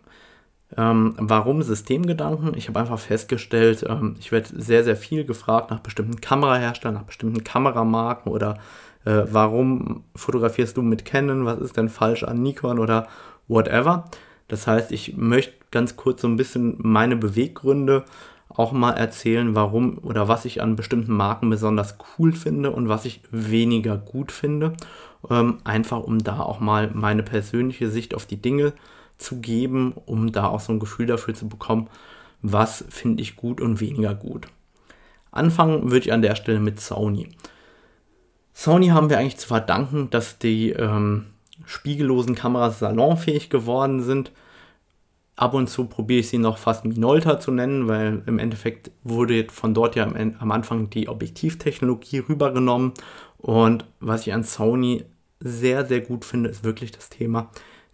[0.77, 2.57] Ähm, warum Systemgedanken?
[2.57, 7.03] Ich habe einfach festgestellt, ähm, ich werde sehr, sehr viel gefragt nach bestimmten Kameraherstellern, nach
[7.03, 8.59] bestimmten Kameramarken oder
[9.05, 13.09] äh, warum fotografierst du mit Canon, was ist denn falsch an Nikon oder
[13.49, 14.05] whatever.
[14.49, 18.05] Das heißt, ich möchte ganz kurz so ein bisschen meine Beweggründe
[18.49, 23.05] auch mal erzählen, warum oder was ich an bestimmten Marken besonders cool finde und was
[23.05, 24.75] ich weniger gut finde.
[25.31, 28.79] Ähm, einfach um da auch mal meine persönliche Sicht auf die Dinge zu
[29.41, 31.89] geben, um da auch so ein Gefühl dafür zu bekommen,
[32.43, 34.49] was finde ich gut und weniger gut.
[35.31, 37.29] Anfangen würde ich an der Stelle mit Sony.
[38.53, 41.27] Sony haben wir eigentlich zu verdanken, dass die ähm,
[41.65, 44.33] spiegellosen Kameras salonfähig geworden sind.
[45.37, 49.47] Ab und zu probiere ich sie noch fast Minolta zu nennen, weil im Endeffekt wurde
[49.49, 52.93] von dort ja am Anfang die Objektivtechnologie rübergenommen.
[53.39, 55.05] Und was ich an Sony
[55.41, 57.51] sehr, sehr gut finde, ist wirklich das Thema.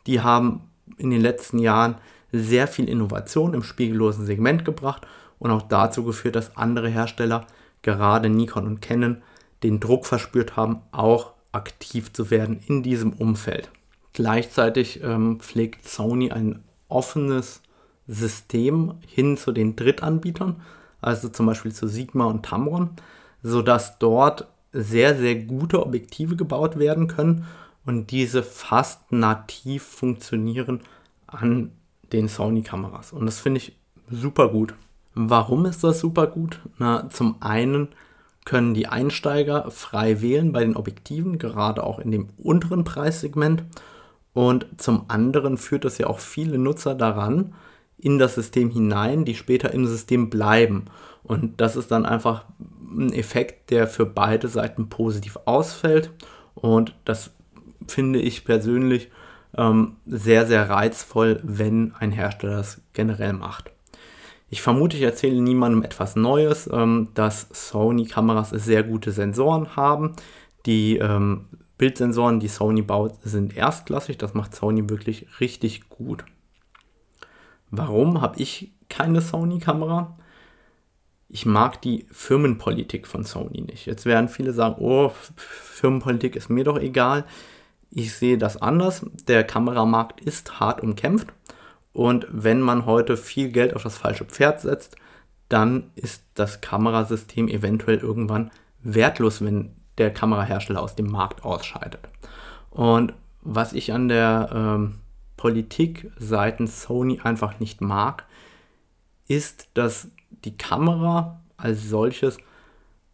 [0.07, 1.97] Die haben in den letzten Jahren
[2.33, 5.07] sehr viel Innovation im spiegellosen Segment gebracht
[5.39, 7.47] und auch dazu geführt, dass andere Hersteller,
[7.83, 9.23] gerade Nikon und Canon,
[9.63, 13.71] den Druck verspürt haben, auch aktiv zu werden in diesem Umfeld.
[14.13, 17.63] Gleichzeitig ähm, pflegt Sony ein offenes
[18.07, 20.61] System hin zu den Drittanbietern,
[21.01, 22.91] also zum Beispiel zu Sigma und Tamron,
[23.43, 27.47] sodass dort sehr, sehr gute Objektive gebaut werden können
[27.89, 30.83] und diese fast nativ funktionieren
[31.27, 31.73] an
[32.13, 33.15] den Sony-Kameras.
[33.15, 33.79] Und das finde ich
[34.11, 34.75] super gut.
[35.15, 36.61] Warum ist das super gut?
[36.77, 37.89] Na, zum einen
[38.45, 43.65] können die Einsteiger frei wählen bei den Objektiven, gerade auch in dem unteren Preissegment.
[44.35, 47.55] Und zum anderen führt das ja auch viele Nutzer daran,
[47.97, 50.85] in das System hinein, die später im System bleiben.
[51.23, 52.45] Und das ist dann einfach
[52.83, 56.11] ein Effekt, der für beide Seiten positiv ausfällt.
[56.55, 57.31] Und das
[57.89, 59.11] finde ich persönlich
[59.57, 63.73] ähm, sehr, sehr reizvoll, wenn ein Hersteller das generell macht.
[64.51, 70.15] Ich vermute, ich erzähle niemandem etwas Neues, ähm, dass Sony-Kameras sehr gute Sensoren haben.
[70.65, 71.47] Die ähm,
[71.77, 74.17] Bildsensoren, die Sony baut, sind erstklassig.
[74.19, 76.25] Das macht Sony wirklich richtig gut.
[77.71, 80.17] Warum habe ich keine Sony-Kamera?
[81.29, 83.85] Ich mag die Firmenpolitik von Sony nicht.
[83.85, 87.27] Jetzt werden viele sagen, oh, Firmenpolitik ist mir doch egal.
[87.91, 89.05] Ich sehe das anders.
[89.27, 91.29] Der Kameramarkt ist hart umkämpft
[91.93, 94.97] und wenn man heute viel Geld auf das falsche Pferd setzt,
[95.49, 98.51] dann ist das Kamerasystem eventuell irgendwann
[98.83, 102.09] wertlos, wenn der Kamerahersteller aus dem Markt ausscheidet.
[102.71, 104.99] Und was ich an der ähm,
[105.37, 108.25] Politik seitens Sony einfach nicht mag,
[109.27, 110.09] ist, dass
[110.45, 112.39] die Kamera als solches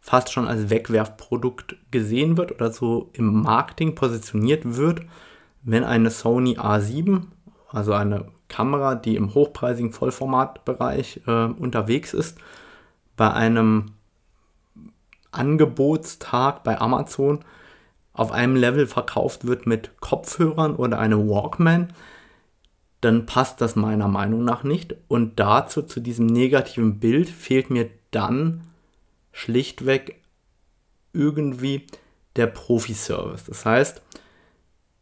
[0.05, 5.01] fast schon als Wegwerfprodukt gesehen wird oder so im Marketing positioniert wird,
[5.63, 7.23] wenn eine Sony A7,
[7.71, 12.37] also eine Kamera, die im hochpreisigen Vollformatbereich äh, unterwegs ist,
[13.17, 13.93] bei einem
[15.31, 17.39] Angebotstag bei Amazon
[18.13, 21.93] auf einem Level verkauft wird mit Kopfhörern oder einem Walkman,
[23.01, 24.95] dann passt das meiner Meinung nach nicht.
[25.07, 28.61] Und dazu, zu diesem negativen Bild, fehlt mir dann
[29.35, 30.21] schlichtweg
[31.11, 31.85] irgendwie
[32.37, 33.43] der Profi-Service.
[33.43, 34.01] Das heißt,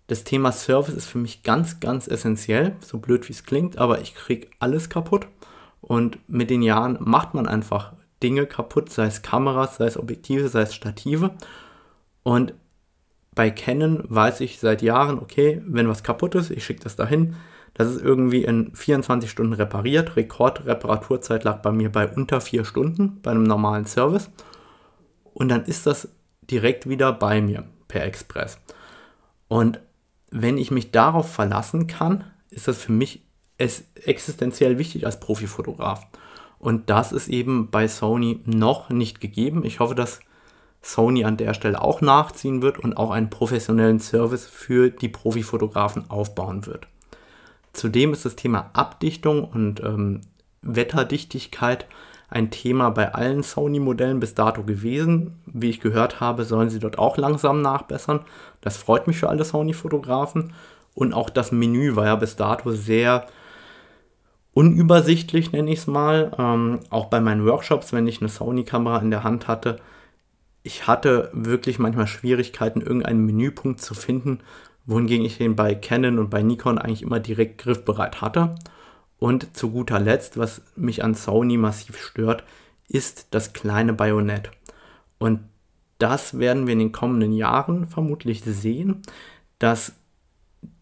[0.07, 4.01] das Thema Service ist für mich ganz, ganz essentiell, so blöd wie es klingt, aber
[4.01, 5.27] ich kriege alles kaputt.
[5.81, 7.93] Und mit den Jahren macht man einfach
[8.23, 11.31] Dinge kaputt, sei es Kameras, sei es Objektive, sei es Stative.
[12.23, 12.55] Und
[13.35, 17.35] bei Canon weiß ich seit Jahren, okay, wenn was kaputt ist, ich schicke das dahin.
[17.73, 20.15] Das ist irgendwie in 24 Stunden repariert.
[20.15, 24.29] Rekordreparaturzeit lag bei mir bei unter 4 Stunden bei einem normalen Service.
[25.33, 26.09] Und dann ist das
[26.41, 28.59] direkt wieder bei mir per Express.
[29.47, 29.79] Und
[30.29, 33.23] wenn ich mich darauf verlassen kann, ist das für mich
[33.57, 36.05] existenziell wichtig als Profifotograf.
[36.59, 39.65] Und das ist eben bei Sony noch nicht gegeben.
[39.65, 40.19] Ich hoffe, dass
[40.81, 46.09] Sony an der Stelle auch nachziehen wird und auch einen professionellen Service für die Profifotografen
[46.09, 46.87] aufbauen wird.
[47.73, 50.21] Zudem ist das Thema Abdichtung und ähm,
[50.61, 51.87] Wetterdichtigkeit
[52.29, 55.39] ein Thema bei allen Sony-Modellen bis dato gewesen.
[55.45, 58.21] Wie ich gehört habe, sollen sie dort auch langsam nachbessern.
[58.61, 60.53] Das freut mich für alle Sony-Fotografen.
[60.95, 63.27] Und auch das Menü war ja bis dato sehr
[64.53, 66.31] unübersichtlich, nenne ich es mal.
[66.37, 69.77] Ähm, auch bei meinen Workshops, wenn ich eine Sony-Kamera in der Hand hatte,
[70.63, 74.39] ich hatte wirklich manchmal Schwierigkeiten, irgendeinen Menüpunkt zu finden,
[74.85, 78.55] wohingegen ich den bei Canon und bei Nikon eigentlich immer direkt griffbereit hatte.
[79.17, 82.43] Und zu guter Letzt, was mich an Sony massiv stört,
[82.87, 84.51] ist das kleine Bajonett.
[85.17, 85.39] Und
[85.99, 89.01] das werden wir in den kommenden Jahren vermutlich sehen,
[89.59, 89.93] dass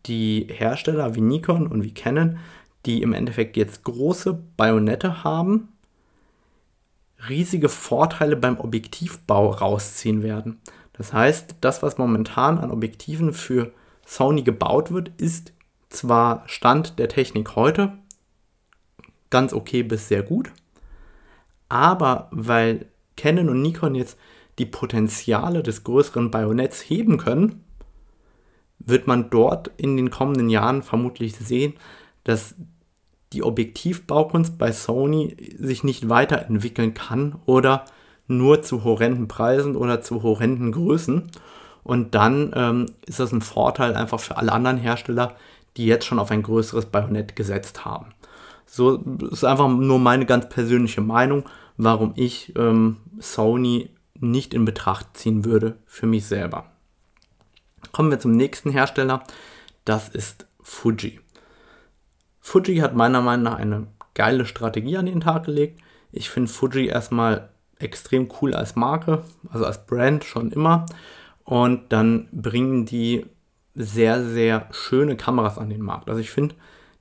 [0.07, 2.39] die Hersteller wie Nikon und wie Canon,
[2.87, 5.69] die im Endeffekt jetzt große Bajonette haben,
[7.29, 10.59] riesige Vorteile beim Objektivbau rausziehen werden.
[10.93, 13.71] Das heißt, das, was momentan an Objektiven für
[14.12, 15.54] Sony gebaut wird, ist
[15.88, 17.93] zwar Stand der Technik heute
[19.30, 20.52] ganz okay bis sehr gut,
[21.69, 24.17] aber weil Canon und Nikon jetzt
[24.60, 27.63] die Potenziale des größeren Bajonetts heben können,
[28.80, 31.76] wird man dort in den kommenden Jahren vermutlich sehen,
[32.26, 32.56] dass
[33.32, 37.86] die Objektivbaukunst bei Sony sich nicht weiterentwickeln kann oder
[38.28, 41.32] nur zu horrenden Preisen oder zu horrenden Größen.
[41.84, 45.36] Und dann ähm, ist das ein Vorteil einfach für alle anderen Hersteller,
[45.78, 48.08] die jetzt schon auf ein größeres Bajonett gesetzt haben.
[48.65, 48.98] So
[49.32, 51.44] ist einfach nur meine ganz persönliche Meinung,
[51.78, 53.89] warum ich ähm, Sony
[54.20, 56.65] nicht in Betracht ziehen würde für mich selber.
[57.91, 59.24] Kommen wir zum nächsten Hersteller.
[59.84, 61.20] Das ist Fuji.
[62.39, 65.82] Fuji hat meiner Meinung nach eine geile Strategie an den Tag gelegt.
[66.12, 70.86] Ich finde Fuji erstmal extrem cool als Marke, also als Brand schon immer.
[71.51, 73.25] Und dann bringen die
[73.75, 76.07] sehr, sehr schöne Kameras an den Markt.
[76.07, 76.55] Also ich finde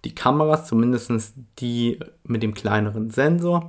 [0.04, 3.68] die Kameras, zumindest die mit dem kleineren Sensor,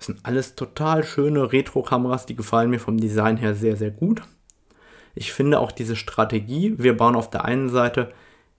[0.00, 4.22] sind alles total schöne Retro-Kameras, die gefallen mir vom Design her sehr, sehr gut.
[5.14, 8.08] Ich finde auch diese Strategie, wir bauen auf der einen Seite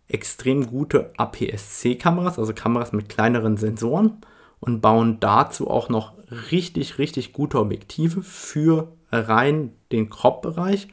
[0.08, 4.22] extrem gute APS-C-Kameras, also Kameras mit kleineren Sensoren
[4.62, 6.14] und bauen dazu auch noch
[6.52, 10.88] richtig, richtig gute Objektive für rein den Crop-Bereich.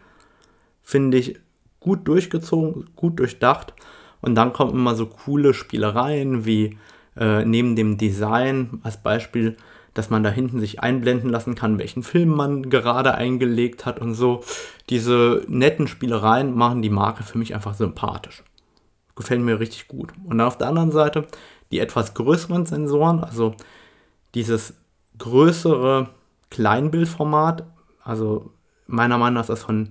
[0.89, 1.39] Finde ich
[1.81, 3.75] gut durchgezogen, gut durchdacht.
[4.21, 6.79] Und dann kommen immer so coole Spielereien wie
[7.17, 9.57] äh, neben dem Design als Beispiel,
[9.95, 14.15] dass man da hinten sich einblenden lassen kann, welchen Film man gerade eingelegt hat und
[14.15, 14.43] so.
[14.89, 18.43] Diese netten Spielereien machen die Marke für mich einfach sympathisch
[19.19, 20.13] gefällt mir richtig gut.
[20.25, 21.27] Und auf der anderen Seite
[21.71, 23.55] die etwas größeren Sensoren, also
[24.35, 24.75] dieses
[25.19, 26.09] größere
[26.51, 27.65] Kleinbildformat,
[28.03, 28.51] also
[28.87, 29.91] meiner Meinung nach ist das von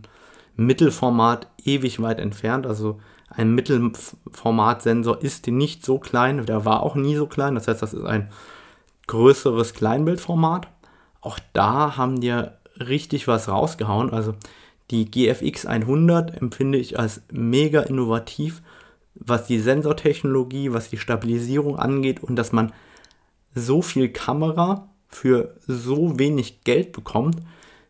[0.58, 2.68] Mittelformat ewig weit entfernt.
[2.68, 7.56] Also ein Mittelformatsensor ist nicht so klein, der war auch nie so klein.
[7.56, 8.30] Das heißt, das ist ein
[9.08, 10.68] größeres Kleinbildformat.
[11.22, 12.34] Auch da haben die
[12.80, 14.12] richtig was rausgehauen.
[14.12, 14.34] Also
[14.92, 18.62] die GFX 100 empfinde ich als mega innovativ
[19.20, 22.74] was die Sensortechnologie, was die Stabilisierung angeht und dass man
[23.54, 27.38] so viel Kamera für so wenig Geld bekommt,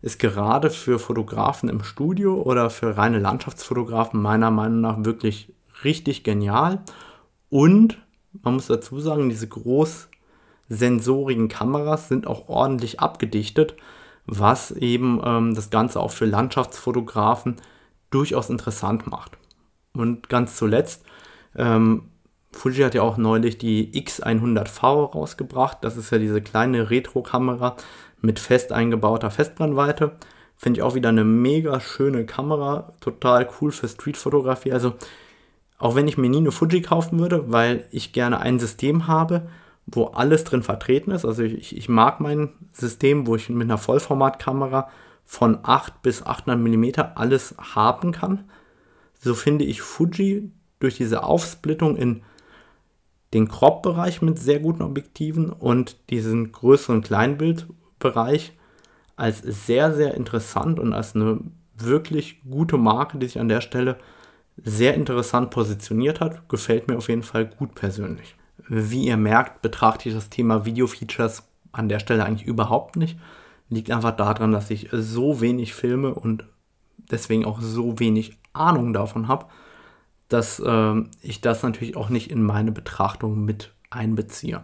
[0.01, 6.23] ist gerade für Fotografen im Studio oder für reine Landschaftsfotografen meiner Meinung nach wirklich richtig
[6.23, 6.81] genial.
[7.49, 7.97] Und
[8.43, 13.75] man muss dazu sagen, diese großsensorigen Kameras sind auch ordentlich abgedichtet,
[14.25, 17.55] was eben ähm, das Ganze auch für Landschaftsfotografen
[18.09, 19.37] durchaus interessant macht.
[19.93, 21.05] Und ganz zuletzt,
[21.55, 22.03] ähm,
[22.51, 25.79] Fuji hat ja auch neulich die X100V rausgebracht.
[25.81, 27.75] Das ist ja diese kleine Retro-Kamera
[28.21, 30.11] mit fest eingebauter Festbrennweite.
[30.55, 32.93] Finde ich auch wieder eine mega schöne Kamera.
[32.99, 34.73] Total cool für Streetfotografie.
[34.73, 34.93] Also,
[35.77, 39.47] auch wenn ich mir nie eine Fuji kaufen würde, weil ich gerne ein System habe,
[39.85, 41.25] wo alles drin vertreten ist.
[41.25, 44.89] Also, ich, ich mag mein System, wo ich mit einer Vollformatkamera
[45.23, 48.45] von 8 bis 800 mm alles haben kann.
[49.19, 52.21] So finde ich Fuji durch diese Aufsplittung in
[53.33, 57.03] den Crop-Bereich mit sehr guten Objektiven und diesen größeren
[57.99, 58.53] Kleinbildbereich
[59.15, 61.39] als sehr, sehr interessant und als eine
[61.77, 63.97] wirklich gute Marke, die sich an der Stelle
[64.57, 66.47] sehr interessant positioniert hat.
[66.49, 68.35] Gefällt mir auf jeden Fall gut persönlich.
[68.67, 73.17] Wie ihr merkt, betrachte ich das Thema Video-Features an der Stelle eigentlich überhaupt nicht.
[73.69, 76.45] Liegt einfach daran, dass ich so wenig filme und
[77.11, 79.47] deswegen auch so wenig Ahnung davon habe
[80.29, 84.61] dass äh, ich das natürlich auch nicht in meine Betrachtung mit einbeziehe.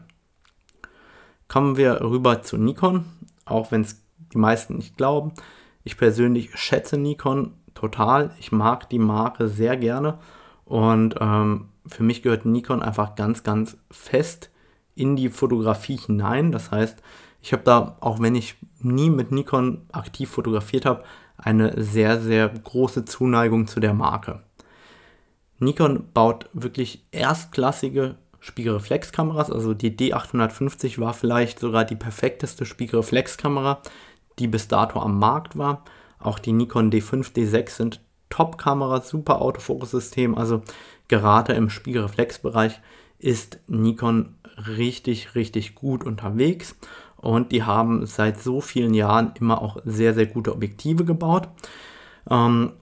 [1.47, 3.05] Kommen wir rüber zu Nikon,
[3.45, 5.33] auch wenn es die meisten nicht glauben.
[5.83, 8.31] Ich persönlich schätze Nikon total.
[8.39, 10.19] Ich mag die Marke sehr gerne
[10.65, 14.49] und ähm, für mich gehört Nikon einfach ganz, ganz fest
[14.95, 16.51] in die Fotografie hinein.
[16.51, 17.01] Das heißt,
[17.41, 21.03] ich habe da, auch wenn ich nie mit Nikon aktiv fotografiert habe,
[21.37, 24.43] eine sehr, sehr große Zuneigung zu der Marke.
[25.59, 29.49] Nikon baut wirklich erstklassige, Spiegelreflexkameras.
[29.49, 33.81] Also die D850 war vielleicht sogar die perfekteste Spiegelreflexkamera,
[34.37, 35.83] die bis dato am Markt war.
[36.19, 40.37] Auch die Nikon D5, D6 sind Top-Kameras, super Autofokussystem.
[40.37, 40.61] Also
[41.07, 42.81] gerade im Spiegelreflexbereich
[43.17, 44.35] ist Nikon
[44.67, 46.75] richtig, richtig gut unterwegs.
[47.15, 51.47] Und die haben seit so vielen Jahren immer auch sehr, sehr gute Objektive gebaut.
[52.29, 52.73] Ähm,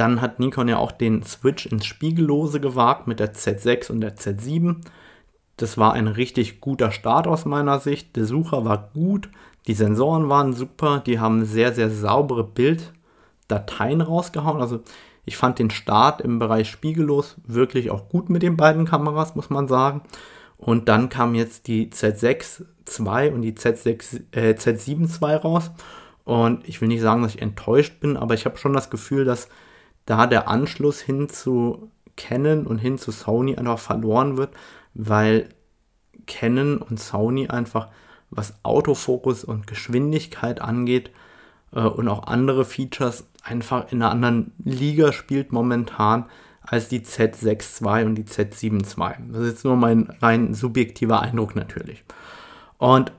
[0.00, 4.16] dann hat Nikon ja auch den Switch ins Spiegellose gewagt mit der Z6 und der
[4.16, 4.76] Z7.
[5.58, 8.16] Das war ein richtig guter Start aus meiner Sicht.
[8.16, 9.28] Der Sucher war gut,
[9.66, 14.62] die Sensoren waren super, die haben sehr, sehr saubere Bilddateien rausgehauen.
[14.62, 14.80] Also
[15.26, 19.50] ich fand den Start im Bereich Spiegellos wirklich auch gut mit den beiden Kameras, muss
[19.50, 20.00] man sagen.
[20.56, 22.64] Und dann kam jetzt die Z6
[22.98, 25.70] II und die Z6, äh, Z7 II raus.
[26.24, 29.26] Und ich will nicht sagen, dass ich enttäuscht bin, aber ich habe schon das Gefühl,
[29.26, 29.48] dass
[30.10, 34.52] da der Anschluss hin zu Canon und hin zu Sony einfach verloren wird,
[34.92, 35.48] weil
[36.26, 37.88] Canon und Sony einfach,
[38.30, 41.12] was Autofokus und Geschwindigkeit angeht
[41.72, 46.26] äh, und auch andere Features, einfach in einer anderen Liga spielt momentan
[46.60, 49.32] als die Z6 II und die Z7 II.
[49.32, 52.02] Das ist jetzt nur mein rein subjektiver Eindruck natürlich.
[52.78, 53.12] Und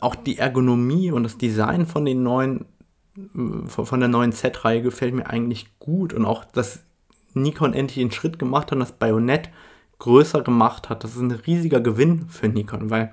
[0.00, 2.64] auch die Ergonomie und das Design von den neuen
[3.66, 6.82] von der neuen Z-Reihe gefällt mir eigentlich gut und auch, dass
[7.34, 9.50] Nikon endlich einen Schritt gemacht hat und das Bajonett
[9.98, 11.04] größer gemacht hat.
[11.04, 13.12] Das ist ein riesiger Gewinn für Nikon, weil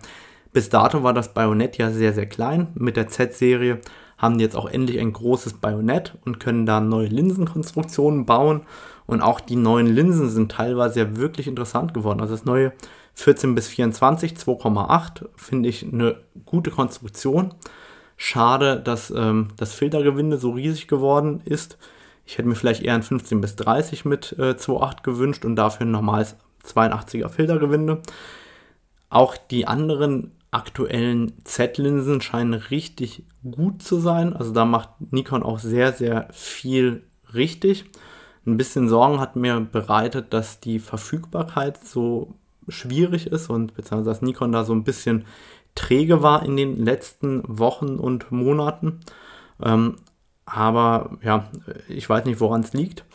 [0.51, 2.67] bis dato war das Bajonett ja sehr, sehr klein.
[2.73, 3.79] Mit der Z-Serie
[4.17, 8.61] haben die jetzt auch endlich ein großes Bajonett und können da neue Linsenkonstruktionen bauen.
[9.05, 12.19] Und auch die neuen Linsen sind teilweise ja wirklich interessant geworden.
[12.19, 12.73] Also das neue
[13.13, 17.53] 14 bis 24 2,8 finde ich eine gute Konstruktion.
[18.21, 21.77] Schade, dass ähm, das Filtergewinde so riesig geworden ist.
[22.25, 25.85] Ich hätte mir vielleicht eher ein 15 bis 30 mit äh, 2.8 gewünscht und dafür
[25.85, 28.01] ein normales 82er Filtergewinde.
[29.09, 34.35] Auch die anderen aktuellen Z-Linsen scheinen richtig gut zu sein.
[34.35, 37.03] Also da macht Nikon auch sehr, sehr viel
[37.33, 37.85] richtig.
[38.45, 42.35] Ein bisschen Sorgen hat mir bereitet, dass die Verfügbarkeit so
[42.67, 45.23] schwierig ist und beziehungsweise dass Nikon da so ein bisschen
[45.75, 48.99] träge war in den letzten Wochen und Monaten.
[49.63, 49.97] Ähm,
[50.45, 51.49] aber ja,
[51.87, 53.05] ich weiß nicht, woran es liegt.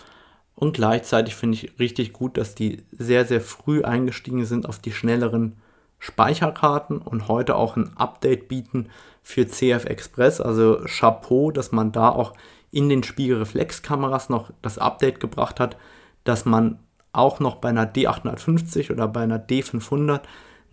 [0.55, 4.93] Und gleichzeitig finde ich richtig gut, dass die sehr, sehr früh eingestiegen sind auf die
[4.93, 5.57] schnelleren
[5.99, 8.89] Speicherkarten und heute auch ein Update bieten
[9.23, 10.41] für CF Express.
[10.41, 12.35] Also Chapeau, dass man da auch
[12.71, 15.77] in den Spiegelreflexkameras noch das Update gebracht hat,
[16.25, 16.79] dass man
[17.13, 20.21] auch noch bei einer D850 oder bei einer D500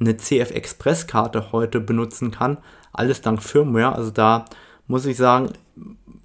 [0.01, 2.57] eine CF Express Karte heute benutzen kann.
[2.91, 3.95] Alles dank Firmware.
[3.95, 4.45] Also da
[4.87, 5.53] muss ich sagen,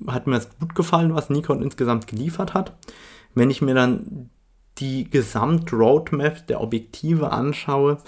[0.06, 2.72] hat mir das gut gefallen, was Nikon insgesamt geliefert hat.
[3.34, 4.30] Wenn ich mir dann
[4.78, 7.98] die Gesamt-Roadmap der Objektive anschaue,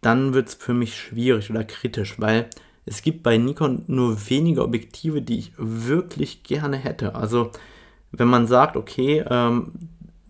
[0.00, 2.48] dann wird es für mich schwierig oder kritisch, weil
[2.86, 7.14] es gibt bei Nikon nur wenige Objektive, die ich wirklich gerne hätte.
[7.14, 7.50] Also
[8.10, 9.72] wenn man sagt, okay, ähm,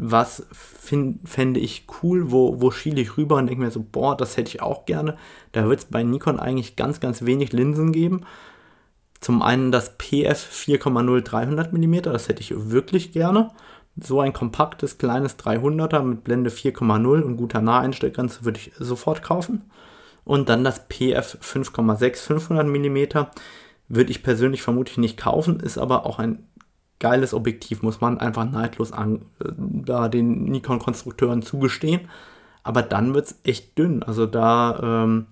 [0.02, 4.38] was fände ich cool, wo, wo schiele ich rüber und denke mir so, boah, das
[4.38, 5.16] hätte ich auch gerne.
[5.52, 8.22] Da wird es bei Nikon eigentlich ganz, ganz wenig Linsen geben.
[9.20, 13.50] Zum einen das PF 4,0 300 mm, das hätte ich wirklich gerne.
[14.00, 19.70] So ein kompaktes, kleines 300er mit Blende 4,0 und guter Naheinstellgrenze würde ich sofort kaufen.
[20.24, 23.26] Und dann das PF 5,6 500 mm
[23.88, 26.46] würde ich persönlich vermutlich nicht kaufen, ist aber auch ein
[27.00, 32.02] geiles Objektiv, muss man einfach neidlos an, äh, da den Nikon-Konstrukteuren zugestehen.
[32.62, 34.02] Aber dann wird es echt dünn.
[34.02, 35.26] Also da ähm,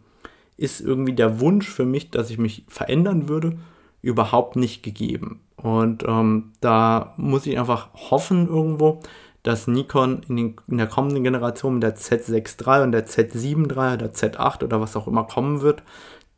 [0.57, 3.59] ist irgendwie der Wunsch für mich, dass ich mich verändern würde,
[4.03, 5.41] überhaupt nicht gegeben.
[5.57, 9.01] Und ähm, da muss ich einfach hoffen irgendwo,
[9.43, 13.71] dass Nikon in, den, in, der kommenden Generation mit der Z6 III und der Z7
[13.71, 15.83] III oder Z8 oder was auch immer kommen wird,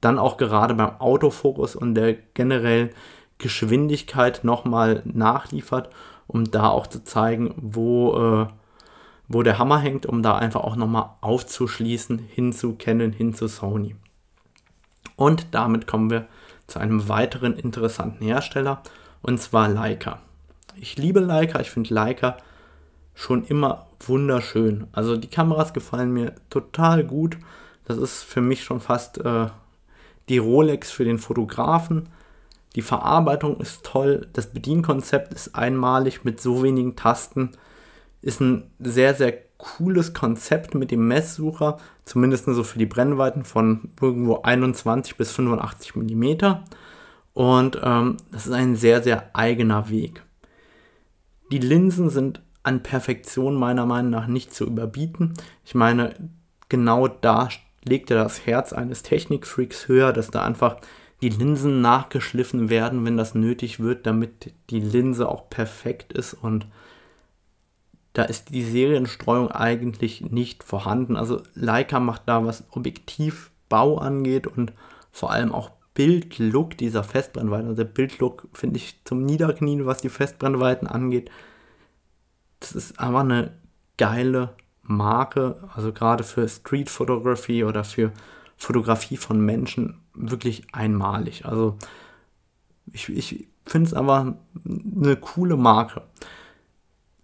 [0.01, 2.91] dann auch gerade beim Autofokus und der generellen
[3.41, 5.91] Geschwindigkeit nochmal nachliefert,
[6.29, 8.47] um da auch zu zeigen, wo, äh,
[9.27, 13.49] wo der Hammer hängt, um da einfach auch nochmal aufzuschließen, hin zu Canon, hin zu
[13.49, 13.97] Sony.
[15.17, 16.27] Und damit kommen wir
[16.69, 18.83] zu einem weiteren interessanten Hersteller,
[19.23, 20.21] und zwar Leica.
[20.77, 22.37] Ich liebe Leica, ich finde Leica
[23.15, 24.87] schon immer wunderschön.
[24.93, 27.37] Also die Kameras gefallen mir total gut.
[27.85, 29.49] Das ist für mich schon fast äh,
[30.29, 32.09] die Rolex für den Fotografen.
[32.77, 37.51] Die Verarbeitung ist toll, das Bedienkonzept ist einmalig mit so wenigen Tasten.
[38.23, 43.91] Ist ein sehr, sehr cooles Konzept mit dem Messsucher, zumindest so für die Brennweiten von
[44.01, 46.35] irgendwo 21 bis 85 mm.
[47.35, 50.23] Und ähm, das ist ein sehr, sehr eigener Weg.
[51.53, 55.35] Die Linsen sind an Perfektion meiner Meinung nach nicht zu überbieten.
[55.65, 56.15] Ich meine,
[56.69, 57.49] genau da
[57.85, 60.77] legt er das Herz eines Technikfreaks höher, dass da einfach
[61.23, 66.67] die Linsen nachgeschliffen werden, wenn das nötig wird, damit die Linse auch perfekt ist und
[68.13, 71.17] da ist die Serienstreuung eigentlich nicht vorhanden.
[71.17, 74.73] Also Leica macht da, was Objektivbau angeht und
[75.13, 77.69] vor allem auch Bildlook dieser Festbrennweiten.
[77.69, 81.31] Also der Bildlook finde ich zum Niederknien, was die Festbrennweiten angeht.
[82.59, 83.53] Das ist aber eine
[83.97, 88.13] geile Marke, also gerade für Street Photography oder für
[88.57, 91.45] Fotografie von Menschen wirklich einmalig.
[91.45, 91.77] Also
[92.93, 94.35] ich, ich finde es aber
[94.65, 96.03] eine coole Marke.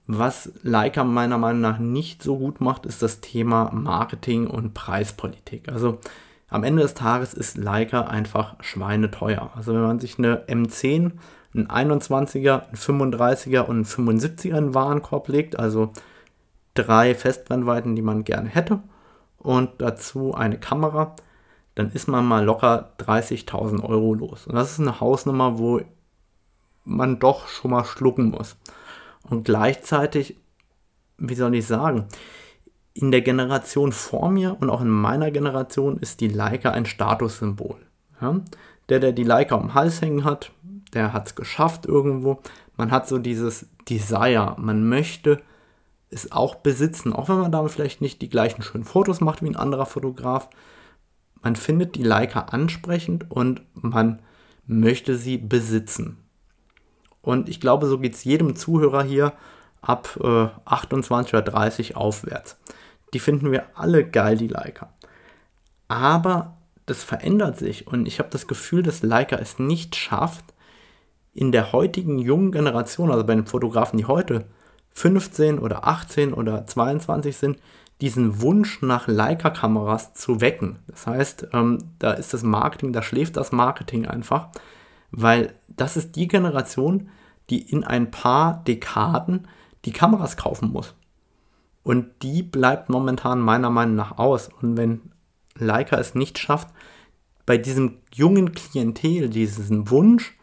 [0.07, 5.69] Was Leica meiner Meinung nach nicht so gut macht, ist das Thema Marketing und Preispolitik.
[5.69, 5.99] Also
[6.49, 9.51] am Ende des Tages ist Leica einfach schweineteuer.
[9.57, 11.13] Also wenn man sich eine M10,
[11.55, 15.93] ein 21er, ein 35er und ein 75er in den Warenkorb legt, also
[16.75, 18.81] drei Festbrennweiten, die man gerne hätte
[19.39, 21.17] und dazu eine Kamera,
[21.77, 24.47] dann ist man mal locker 30.000 Euro los.
[24.47, 25.83] Und das ist eine Hausnummer, wo
[26.85, 28.57] man doch schon mal schlucken muss.
[29.23, 30.37] Und gleichzeitig,
[31.19, 32.07] wie soll ich sagen,
[32.95, 37.77] in der Generation vor mir und auch in meiner Generation ist die Leica ein Statussymbol.
[38.23, 38.41] Ja?
[38.89, 40.53] Der, der die Leica am Hals hängen hat,
[40.95, 42.41] der hat es geschafft irgendwo.
[42.79, 45.43] Man hat so dieses Desire, man möchte
[46.09, 49.51] es auch besitzen, auch wenn man damit vielleicht nicht die gleichen schönen Fotos macht wie
[49.51, 50.49] ein anderer Fotograf.
[51.47, 54.19] Man findet die Leica ansprechend und man
[54.67, 56.17] möchte sie besitzen.
[57.23, 59.33] Und ich glaube, so geht es jedem Zuhörer hier
[59.81, 62.59] ab äh, 28 oder 30 aufwärts.
[63.15, 64.93] Die finden wir alle geil, die Leica.
[65.87, 70.47] Aber das verändert sich und ich habe das Gefühl, dass Leica es nicht schafft,
[71.33, 74.47] in der heutigen jungen Generation, also bei den Fotografen, die heute
[74.97, 77.59] 15 oder 18 oder 22 sind,
[78.01, 80.79] diesen Wunsch nach Leica-Kameras zu wecken.
[80.87, 84.49] Das heißt, ähm, da ist das Marketing, da schläft das Marketing einfach,
[85.11, 87.11] weil das ist die Generation,
[87.51, 89.47] die in ein paar Dekaden
[89.85, 90.95] die Kameras kaufen muss.
[91.83, 94.49] Und die bleibt momentan meiner Meinung nach aus.
[94.63, 95.13] Und wenn
[95.59, 96.69] Leica es nicht schafft,
[97.45, 100.37] bei diesem jungen Klientel diesen Wunsch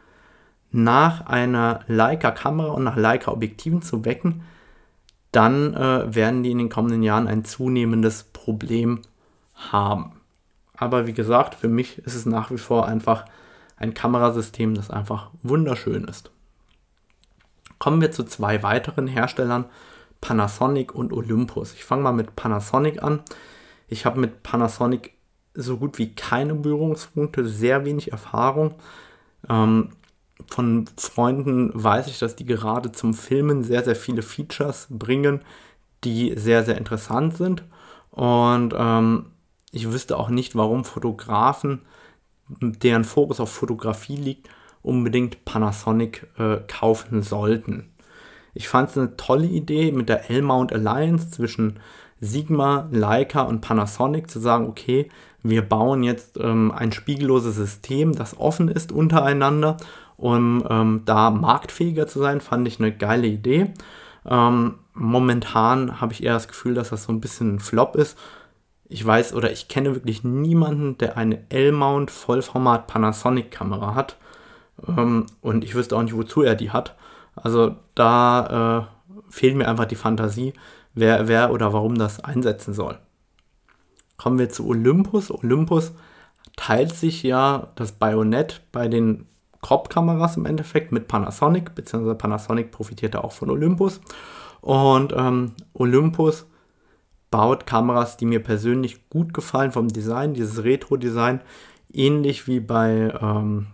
[0.74, 4.44] nach einer Leica-Kamera und nach Leica-Objektiven zu wecken,
[5.32, 9.02] dann äh, werden die in den kommenden Jahren ein zunehmendes Problem
[9.56, 10.20] haben.
[10.76, 13.26] Aber wie gesagt, für mich ist es nach wie vor einfach
[13.78, 16.32] ein Kamerasystem, das einfach wunderschön ist.
[17.78, 19.66] Kommen wir zu zwei weiteren Herstellern,
[20.22, 21.74] Panasonic und Olympus.
[21.74, 23.22] Ich fange mal mit Panasonic an.
[23.88, 25.14] Ich habe mit Panasonic
[25.54, 28.76] so gut wie keine Berührungspunkte, sehr wenig Erfahrung.
[29.50, 29.90] Ähm,
[30.50, 35.42] von Freunden weiß ich, dass die gerade zum Filmen sehr, sehr viele Features bringen,
[36.04, 37.64] die sehr, sehr interessant sind.
[38.12, 39.28] Und ähm,
[39.72, 41.82] ich wüsste auch nicht, warum Fotografen,
[42.48, 44.50] deren Fokus auf Fotografie liegt,
[44.82, 47.90] unbedingt Panasonic äh, kaufen sollten.
[48.54, 51.80] Ich fand es eine tolle Idee mit der L-Mount Alliance zwischen
[52.20, 55.10] Sigma, Leica und Panasonic zu sagen, okay,
[55.42, 59.78] wir bauen jetzt ähm, ein spiegelloses System, das offen ist untereinander,
[60.24, 63.74] um ähm, da marktfähiger zu sein, fand ich eine geile Idee.
[64.26, 68.18] Ähm, momentan habe ich eher das Gefühl, dass das so ein bisschen ein Flop ist.
[68.88, 74.16] Ich weiß oder ich kenne wirklich niemanden, der eine L-Mount Vollformat Panasonic Kamera hat.
[74.88, 76.96] Ähm, und ich wüsste auch nicht, wozu er die hat.
[77.36, 80.54] Also da äh, fehlt mir einfach die Fantasie,
[80.94, 82.98] wer, wer oder warum das einsetzen soll.
[84.16, 85.32] Kommen wir zu Olympus.
[85.32, 85.92] Olympus
[86.56, 89.26] teilt sich ja das Bayonet bei den
[89.64, 94.00] Crop-Kameras im Endeffekt mit Panasonic, beziehungsweise Panasonic profitiert da auch von Olympus.
[94.62, 96.46] Und ähm, Olympus
[97.32, 101.42] baut Kameras, die mir persönlich gut gefallen vom Design, dieses Retro-Design,
[101.92, 103.68] ähnlich wie bei ähm,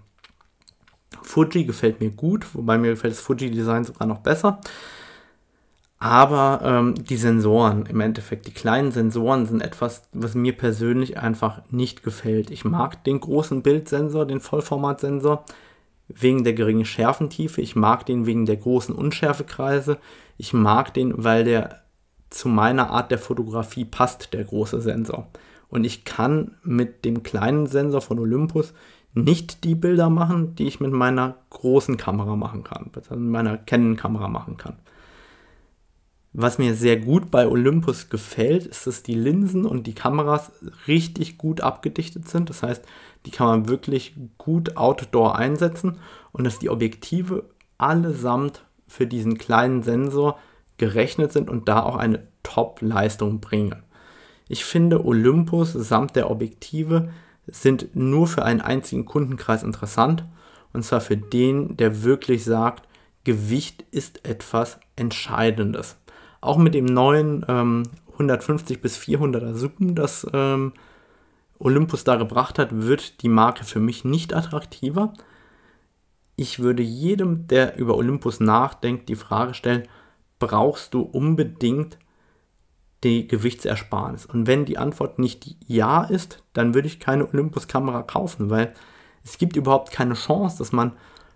[1.21, 4.61] Fuji gefällt mir gut, wobei mir gefällt das Fuji-Design sogar noch besser.
[5.99, 11.61] Aber ähm, die Sensoren im Endeffekt, die kleinen Sensoren sind etwas, was mir persönlich einfach
[11.69, 12.51] nicht gefällt.
[12.51, 15.43] Ich mag den großen Bildsensor, den Vollformatsensor,
[16.09, 17.61] wegen der geringen Schärfentiefe.
[17.61, 19.97] Ich mag den wegen der großen Unschärfekreise.
[20.37, 21.83] Ich mag den, weil der
[22.29, 25.27] zu meiner Art der Fotografie passt, der große Sensor.
[25.69, 28.73] Und ich kann mit dem kleinen Sensor von Olympus
[29.13, 33.57] nicht die Bilder machen, die ich mit meiner großen Kamera machen kann, also mit meiner
[33.57, 34.75] Canon-Kamera machen kann.
[36.31, 40.51] Was mir sehr gut bei Olympus gefällt, ist, dass die Linsen und die Kameras
[40.87, 42.51] richtig gut abgedichtet sind.
[42.51, 42.85] Das heißt,
[43.25, 45.97] die kann man wirklich gut outdoor einsetzen
[46.31, 47.45] und dass die Objektive
[47.77, 50.37] allesamt für diesen kleinen Sensor
[50.77, 53.83] gerechnet sind und da auch eine Top-Leistung bringen.
[54.47, 57.09] Ich finde, Olympus samt der Objektive
[57.45, 60.25] sind nur für einen einzigen Kundenkreis interessant.
[60.73, 62.87] Und zwar für den, der wirklich sagt,
[63.23, 65.97] Gewicht ist etwas Entscheidendes.
[66.41, 70.73] Auch mit dem neuen ähm, 150 bis 400er Suppen, das ähm,
[71.59, 75.13] Olympus da gebracht hat, wird die Marke für mich nicht attraktiver.
[76.35, 79.83] Ich würde jedem, der über Olympus nachdenkt, die Frage stellen,
[80.39, 81.97] brauchst du unbedingt
[83.03, 84.25] die Gewichtsersparnis?
[84.25, 88.73] Und wenn die Antwort nicht ja ist, dann würde ich keine Olympus-Kamera kaufen, weil
[89.23, 90.93] es gibt überhaupt keine Chance, dass man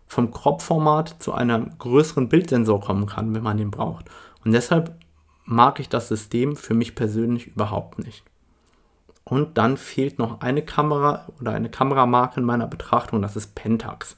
[0.07, 4.05] vom Crop-Format zu einem größeren Bildsensor kommen kann, wenn man den braucht.
[4.45, 4.95] Und deshalb
[5.45, 8.23] mag ich das System für mich persönlich überhaupt nicht.
[9.25, 14.17] Und dann fehlt noch eine Kamera oder eine Kameramarke in meiner Betrachtung, das ist Pentax.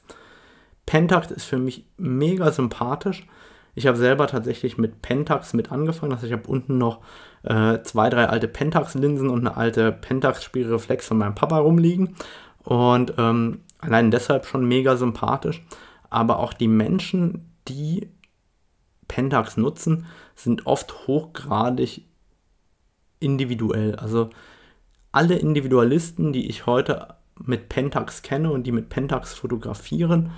[0.84, 3.26] Pentax ist für mich mega sympathisch.
[3.74, 6.12] Ich habe selber tatsächlich mit Pentax mit angefangen.
[6.12, 7.00] Also ich habe unten noch
[7.42, 12.16] äh, zwei, drei alte Pentax-Linsen und eine alte Pentax-Spielreflex von meinem Papa rumliegen.
[12.62, 15.62] Und ähm, allein deshalb schon mega sympathisch.
[16.08, 18.08] Aber auch die Menschen, die
[19.08, 22.02] Pentax nutzen, sind oft hochgradig
[23.20, 23.96] individuell.
[23.96, 24.30] Also
[25.16, 30.30] alle Individualisten, die ich heute mit Pentax kenne und die mit Pentax fotografieren,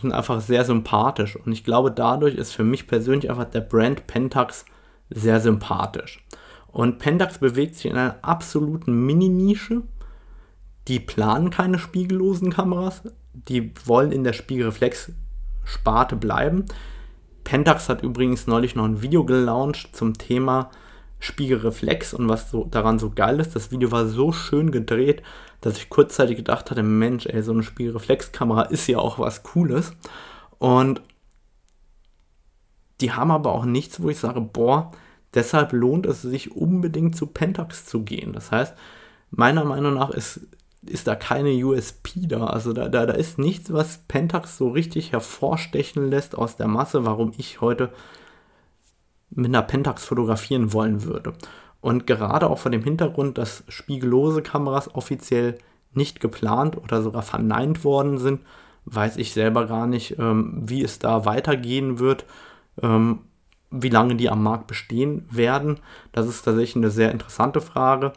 [0.00, 1.36] sind einfach sehr sympathisch.
[1.36, 4.64] Und ich glaube, dadurch ist für mich persönlich einfach der Brand Pentax
[5.08, 6.26] sehr sympathisch.
[6.66, 9.82] Und Pentax bewegt sich in einer absoluten Mini-Nische.
[10.88, 13.02] Die planen keine spiegellosen Kameras.
[13.34, 16.64] Die wollen in der Spiegelreflex-Sparte bleiben.
[17.44, 20.72] Pentax hat übrigens neulich noch ein Video gelauncht zum Thema
[21.18, 23.56] Spiegelreflex und was so daran so geil ist.
[23.56, 25.22] Das Video war so schön gedreht,
[25.60, 29.92] dass ich kurzzeitig gedacht hatte, Mensch, ey, so eine Spiegelreflexkamera ist ja auch was Cooles.
[30.58, 31.00] Und
[33.00, 34.92] die haben aber auch nichts, wo ich sage, boah,
[35.34, 38.32] deshalb lohnt es sich unbedingt zu Pentax zu gehen.
[38.32, 38.74] Das heißt,
[39.30, 40.40] meiner Meinung nach ist
[40.88, 42.46] ist da keine USP da.
[42.46, 47.04] Also da, da, da ist nichts, was Pentax so richtig hervorstechen lässt aus der Masse,
[47.04, 47.92] warum ich heute
[49.30, 51.32] mit einer Pentax fotografieren wollen würde.
[51.80, 55.58] Und gerade auch vor dem Hintergrund, dass spiegellose Kameras offiziell
[55.92, 58.40] nicht geplant oder sogar verneint worden sind,
[58.86, 62.24] weiß ich selber gar nicht, ähm, wie es da weitergehen wird,
[62.82, 63.20] ähm,
[63.70, 65.80] wie lange die am Markt bestehen werden.
[66.12, 68.12] Das ist tatsächlich eine sehr interessante Frage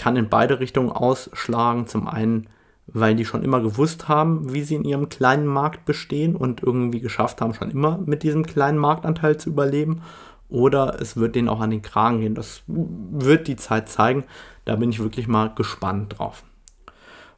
[0.00, 1.86] kann in beide Richtungen ausschlagen.
[1.86, 2.48] Zum einen,
[2.86, 7.00] weil die schon immer gewusst haben, wie sie in ihrem kleinen Markt bestehen und irgendwie
[7.00, 10.00] geschafft haben, schon immer mit diesem kleinen Marktanteil zu überleben.
[10.50, 12.34] Oder es wird denen auch an den Kragen gehen.
[12.34, 14.24] Das wird die Zeit zeigen.
[14.64, 16.42] Da bin ich wirklich mal gespannt drauf.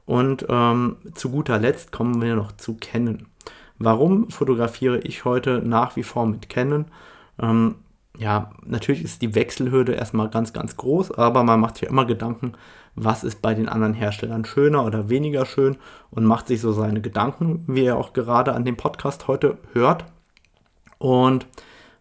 [0.07, 3.27] Und ähm, zu guter Letzt kommen wir noch zu Canon.
[3.79, 6.87] Warum fotografiere ich heute nach wie vor mit Canon?
[7.41, 7.77] Ähm,
[8.19, 12.53] ja, natürlich ist die Wechselhürde erstmal ganz, ganz groß, aber man macht sich immer Gedanken,
[12.95, 15.77] was ist bei den anderen Herstellern schöner oder weniger schön
[16.11, 20.05] und macht sich so seine Gedanken, wie ihr auch gerade an dem Podcast heute hört.
[20.99, 21.47] Und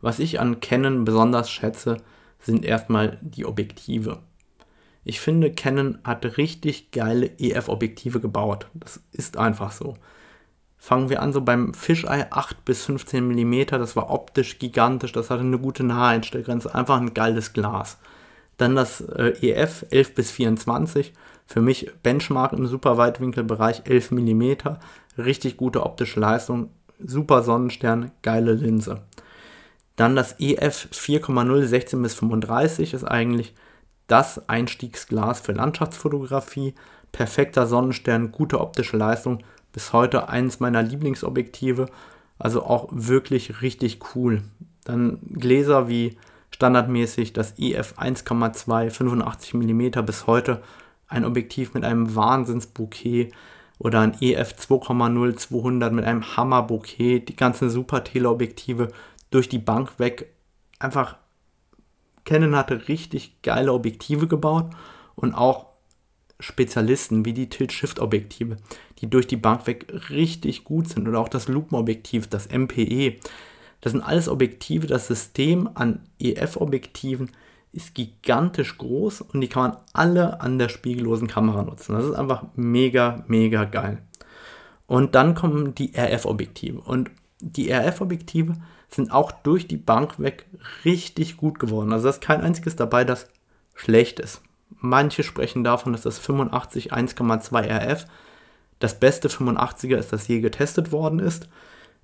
[0.01, 1.97] was ich an Canon besonders schätze,
[2.39, 4.19] sind erstmal die Objektive.
[5.03, 8.67] Ich finde, Canon hat richtig geile EF-Objektive gebaut.
[8.73, 9.95] Das ist einfach so
[10.81, 13.65] fangen wir an so beim Fisheye 8 bis 15 mm.
[13.69, 17.99] Das war optisch gigantisch, das hatte eine gute Naheinstellgrenze, einfach ein geiles Glas.
[18.57, 21.13] Dann das äh, EF 11 bis 24,
[21.45, 24.53] für mich Benchmark im Superweitwinkelbereich 11 mm,
[25.19, 29.03] richtig gute optische Leistung, super Sonnenstern, geile Linse.
[29.95, 33.53] Dann das EF 4,0 16 bis 35 ist eigentlich
[34.07, 36.73] das Einstiegsglas für Landschaftsfotografie,
[37.11, 41.87] perfekter Sonnenstern, gute optische Leistung, bis heute eines meiner Lieblingsobjektive.
[42.39, 44.41] Also auch wirklich richtig cool.
[44.83, 46.17] Dann Gläser wie
[46.49, 50.61] standardmäßig das EF 1,2 85 mm bis heute
[51.07, 53.31] ein Objektiv mit einem Wahnsinnsbouquet
[53.79, 58.89] oder ein EF 2,0 200 mit einem Hammerbouquet, die ganzen super Teleobjektive
[59.31, 60.33] durch die Bank weg.
[60.79, 61.17] Einfach
[62.23, 64.69] Canon hatte richtig geile Objektive gebaut
[65.15, 65.67] und auch
[66.39, 68.57] Spezialisten wie die Tilt-Shift-Objektive,
[68.99, 73.15] die durch die Bank weg richtig gut sind oder auch das Lupenobjektiv, das MPE.
[73.79, 77.31] Das sind alles Objektive, das System an EF-Objektiven
[77.73, 81.93] ist gigantisch groß und die kann man alle an der spiegellosen Kamera nutzen.
[81.93, 84.01] Das ist einfach mega, mega geil.
[84.87, 86.81] Und dann kommen die RF-Objektive.
[86.81, 88.55] Und die RF-Objektive
[88.93, 90.45] sind auch durch die Bank weg
[90.83, 91.93] richtig gut geworden.
[91.93, 93.27] Also da ist kein einziges dabei, das
[93.73, 94.41] schlecht ist.
[94.79, 98.05] Manche sprechen davon, dass das 85 1,2 RF
[98.79, 101.47] das beste 85er ist, das je getestet worden ist.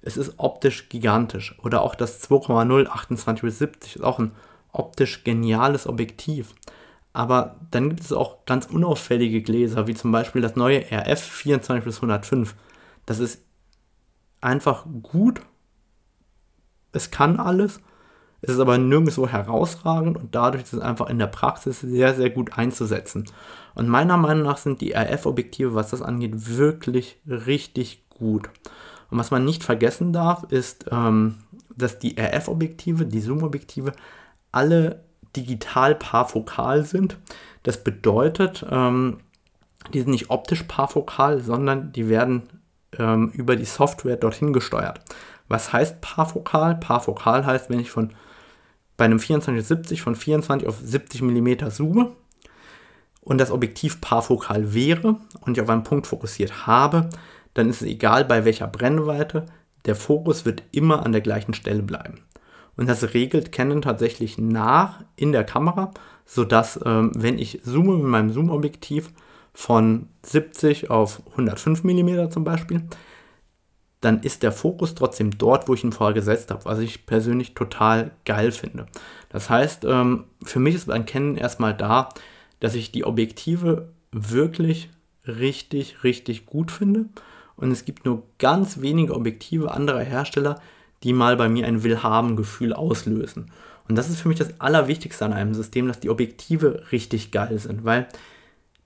[0.02, 1.58] es ist optisch gigantisch.
[1.64, 4.32] Oder auch das 2,0 28 bis 70 ist auch ein
[4.72, 6.54] optisch geniales Objektiv.
[7.14, 11.84] Aber dann gibt es auch ganz unauffällige Gläser, wie zum Beispiel das neue RF 24
[11.84, 12.56] bis 105.
[13.08, 13.44] Das ist
[14.40, 15.42] einfach gut.
[16.92, 17.80] Es kann alles.
[18.42, 22.30] Es ist aber nirgendwo herausragend und dadurch ist es einfach in der Praxis sehr, sehr
[22.30, 23.26] gut einzusetzen.
[23.74, 28.50] Und meiner Meinung nach sind die RF-Objektive, was das angeht, wirklich richtig gut.
[29.10, 31.36] Und was man nicht vergessen darf, ist, ähm,
[31.76, 33.92] dass die RF-Objektive, die Zoom-Objektive,
[34.52, 35.04] alle
[35.36, 37.18] digital parfokal sind.
[37.64, 39.18] Das bedeutet, ähm,
[39.94, 42.44] die sind nicht optisch parfokal, sondern die werden
[42.98, 45.02] ähm, über die Software dorthin gesteuert.
[45.48, 46.76] Was heißt parfokal?
[46.76, 48.14] Parfokal heißt, wenn ich von
[48.98, 52.12] bei einem 24-70 von 24 auf 70 mm zoome
[53.22, 57.10] und das Objektiv parfokal wäre und ich auf einen Punkt fokussiert habe,
[57.54, 59.46] dann ist es egal bei welcher Brennweite,
[59.86, 62.22] der Fokus wird immer an der gleichen Stelle bleiben.
[62.76, 65.92] Und das regelt Canon tatsächlich nach in der Kamera,
[66.26, 69.12] sodass, ähm, wenn ich zoome mit meinem Zoom-Objektiv
[69.54, 72.84] von 70 auf 105 mm zum Beispiel,
[74.02, 77.56] dann ist der Fokus trotzdem dort, wo ich ihn vorher gesetzt habe, was ich persönlich
[77.56, 78.86] total geil finde.
[79.30, 82.10] Das heißt, ähm, für mich ist beim Canon erstmal da,
[82.60, 84.90] dass ich die Objektive wirklich
[85.26, 87.06] richtig, richtig gut finde
[87.56, 90.62] und es gibt nur ganz wenige Objektive anderer Hersteller,
[91.04, 93.52] die mal bei mir ein Willhaben-Gefühl auslösen.
[93.90, 97.58] Und das ist für mich das Allerwichtigste an einem System, dass die Objektive richtig geil
[97.58, 98.08] sind, weil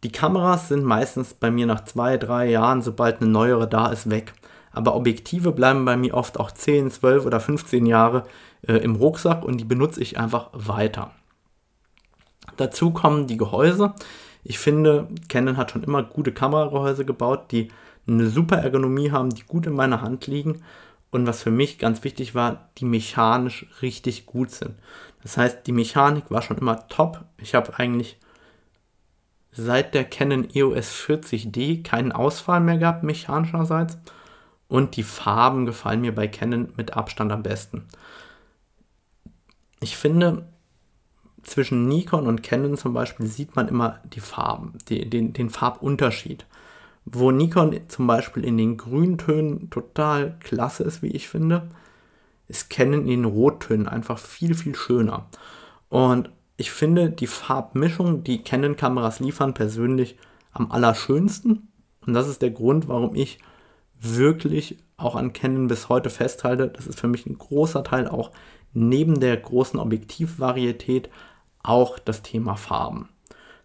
[0.03, 4.09] die Kameras sind meistens bei mir nach zwei, drei Jahren, sobald eine neuere da ist,
[4.09, 4.33] weg.
[4.71, 8.23] Aber Objektive bleiben bei mir oft auch 10, 12 oder 15 Jahre
[8.67, 11.11] äh, im Rucksack und die benutze ich einfach weiter.
[12.57, 13.93] Dazu kommen die Gehäuse.
[14.43, 17.69] Ich finde, Canon hat schon immer gute Kameragehäuse gebaut, die
[18.07, 20.63] eine super Ergonomie haben, die gut in meiner Hand liegen
[21.11, 24.75] und was für mich ganz wichtig war, die mechanisch richtig gut sind.
[25.21, 27.25] Das heißt, die Mechanik war schon immer top.
[27.37, 28.17] Ich habe eigentlich
[29.51, 33.97] seit der Canon EOS 40D keinen Ausfall mehr gehabt, mechanischerseits.
[34.71, 37.85] Und die Farben gefallen mir bei Canon mit Abstand am besten.
[39.81, 40.47] Ich finde,
[41.43, 46.45] zwischen Nikon und Canon zum Beispiel sieht man immer die Farben, die, den, den Farbunterschied
[47.05, 51.69] wo Nikon zum Beispiel in den Grüntönen total klasse ist, wie ich finde,
[52.47, 55.27] ist Canon in den Rottönen einfach viel, viel schöner.
[55.89, 60.17] Und ich finde die Farbmischung, die Canon-Kameras liefern, persönlich
[60.53, 61.69] am allerschönsten.
[62.05, 63.39] Und das ist der Grund, warum ich
[64.01, 66.67] wirklich auch an Canon bis heute festhalte.
[66.67, 68.31] Das ist für mich ein großer Teil auch
[68.73, 71.09] neben der großen Objektivvarietät
[71.63, 73.09] auch das Thema Farben.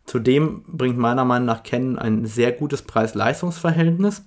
[0.05, 4.25] Zudem bringt meiner Meinung nach Canon ein sehr gutes Preis-Leistungs-Verhältnis.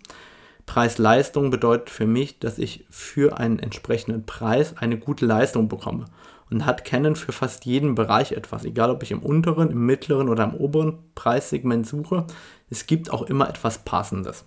[0.66, 6.06] Preis-Leistung bedeutet für mich, dass ich für einen entsprechenden Preis eine gute Leistung bekomme.
[6.52, 10.30] Und hat Canon für fast jeden Bereich etwas, egal ob ich im unteren, im mittleren
[10.30, 12.26] oder im oberen Preissegment suche.
[12.70, 14.46] Es gibt auch immer etwas Passendes.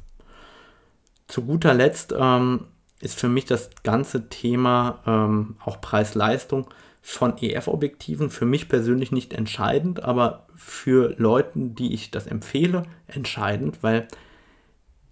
[1.32, 2.66] Zu guter Letzt ähm,
[3.00, 6.66] ist für mich das ganze Thema ähm, auch Preis-Leistung
[7.00, 13.82] von EF-Objektiven für mich persönlich nicht entscheidend, aber für Leuten, die ich das empfehle, entscheidend,
[13.82, 14.08] weil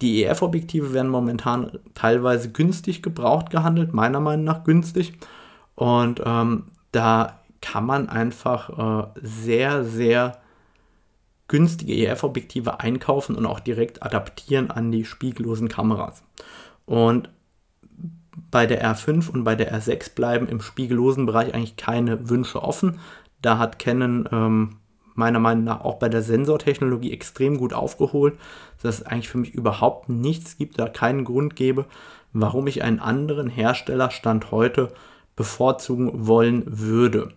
[0.03, 5.13] die EF-Objektive werden momentan teilweise günstig gebraucht gehandelt, meiner Meinung nach günstig.
[5.73, 10.40] Und ähm, da kann man einfach äh, sehr, sehr
[11.51, 16.23] günstige EF-Objektive einkaufen und auch direkt adaptieren an die spiegellosen Kameras.
[16.85, 17.29] Und
[18.49, 22.99] bei der R5 und bei der R6 bleiben im spiegellosen Bereich eigentlich keine Wünsche offen.
[23.41, 24.77] Da hat Canon ähm,
[25.13, 28.39] meiner Meinung nach auch bei der Sensortechnologie extrem gut aufgeholt,
[28.81, 31.85] dass es eigentlich für mich überhaupt nichts gibt, da keinen Grund gebe,
[32.31, 34.93] warum ich einen anderen Hersteller Stand heute
[35.35, 37.33] bevorzugen wollen würde.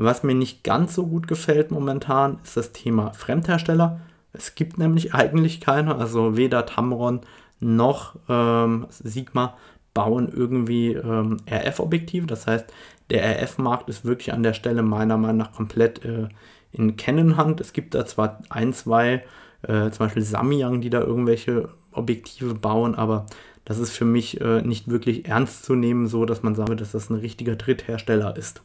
[0.00, 4.00] Was mir nicht ganz so gut gefällt momentan, ist das Thema Fremdhersteller.
[4.32, 7.20] Es gibt nämlich eigentlich keine, also weder Tamron
[7.58, 9.56] noch ähm, Sigma
[9.94, 12.26] bauen irgendwie ähm, RF-Objektive.
[12.26, 12.72] Das heißt,
[13.10, 16.28] der RF-Markt ist wirklich an der Stelle meiner Meinung nach komplett äh,
[16.70, 17.60] in Canon-Hand.
[17.60, 19.24] Es gibt da zwar ein, zwei,
[19.62, 23.26] äh, zum Beispiel Samyang, die da irgendwelche Objektive bauen, aber
[23.64, 26.92] das ist für mich äh, nicht wirklich ernst zu nehmen, so dass man sagt, dass
[26.92, 28.62] das ein richtiger Dritthersteller ist.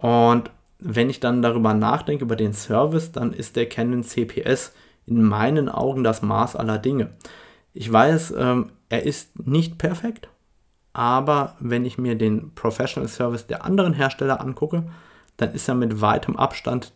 [0.00, 4.72] Und wenn ich dann darüber nachdenke, über den Service, dann ist der Canon CPS
[5.04, 7.10] in meinen Augen das Maß aller Dinge.
[7.74, 10.28] Ich weiß, ähm, er ist nicht perfekt,
[10.94, 14.84] aber wenn ich mir den Professional Service der anderen Hersteller angucke,
[15.36, 16.94] dann ist er mit weitem Abstand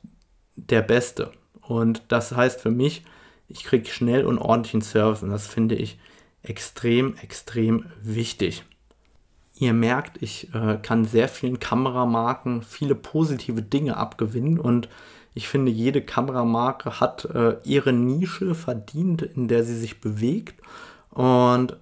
[0.57, 1.31] der beste.
[1.61, 3.05] Und das heißt für mich,
[3.49, 5.99] ich kriege schnell und ordentlichen Service und das finde ich
[6.43, 8.65] extrem, extrem wichtig.
[9.57, 14.89] Ihr merkt, ich äh, kann sehr vielen Kameramarken viele positive Dinge abgewinnen und
[15.35, 20.61] ich finde, jede Kameramarke hat äh, ihre Nische verdient, in der sie sich bewegt.
[21.11, 21.77] Und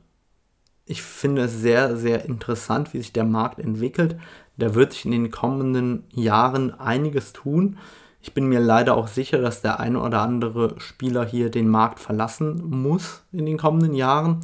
[0.87, 4.17] ich finde es sehr, sehr interessant, wie sich der Markt entwickelt.
[4.57, 7.79] Da wird sich in den kommenden Jahren einiges tun.
[8.23, 11.99] Ich bin mir leider auch sicher, dass der eine oder andere Spieler hier den Markt
[12.01, 14.41] verlassen muss in den kommenden Jahren.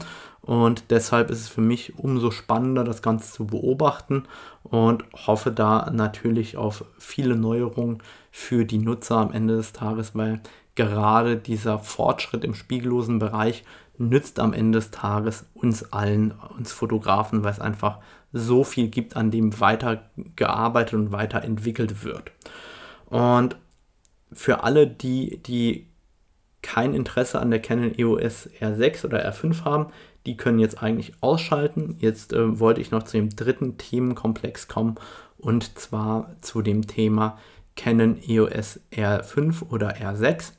[0.49, 4.23] Und deshalb ist es für mich umso spannender, das Ganze zu beobachten
[4.63, 7.99] und hoffe da natürlich auf viele Neuerungen
[8.31, 10.41] für die Nutzer am Ende des Tages, weil
[10.75, 13.63] gerade dieser Fortschritt im spiegellosen Bereich
[13.99, 17.99] nützt am Ende des Tages uns allen, uns Fotografen, weil es einfach
[18.33, 22.33] so viel gibt, an dem weitergearbeitet und weiterentwickelt wird.
[23.11, 23.57] Und
[24.33, 25.89] für alle, die, die
[26.63, 29.87] kein Interesse an der Canon EOS R6 oder R5 haben,
[30.29, 31.97] die können jetzt eigentlich ausschalten.
[32.01, 34.97] Jetzt äh, wollte ich noch zu dem dritten Themenkomplex kommen
[35.39, 37.39] und zwar zu dem Thema
[37.77, 40.53] Canon EOS R5 oder R6.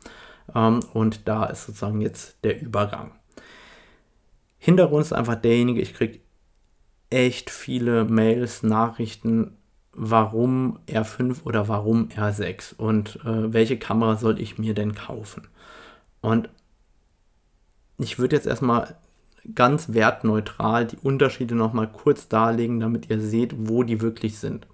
[0.55, 3.11] Ähm, und da ist sozusagen jetzt der Übergang.
[4.57, 6.19] Hintergrund ist einfach derjenige, ich kriege
[7.11, 9.55] echt viele Mails, Nachrichten,
[9.93, 15.47] warum R5 oder warum R6 und äh, welche Kamera soll ich mir denn kaufen.
[16.21, 16.49] Und
[17.99, 18.95] ich würde jetzt erstmal
[19.55, 24.67] ganz wertneutral die Unterschiede nochmal kurz darlegen, damit ihr seht, wo die wirklich sind.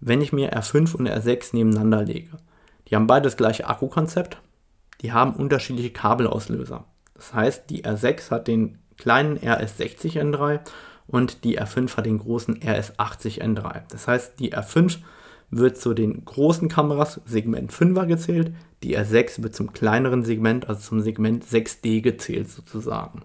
[0.00, 2.36] Wenn ich mir R5 und R6 nebeneinander lege,
[2.88, 4.38] die haben beide das gleiche Akkukonzept,
[5.00, 6.84] die haben unterschiedliche Kabelauslöser.
[7.14, 10.60] Das heißt, die R6 hat den kleinen RS60N3
[11.06, 13.82] und die R5 hat den großen RS80N3.
[13.90, 14.98] Das heißt, die R5
[15.50, 20.80] wird zu den großen Kameras Segment 5er gezählt, die R6 wird zum kleineren Segment, also
[20.80, 23.22] zum Segment 6D gezählt sozusagen.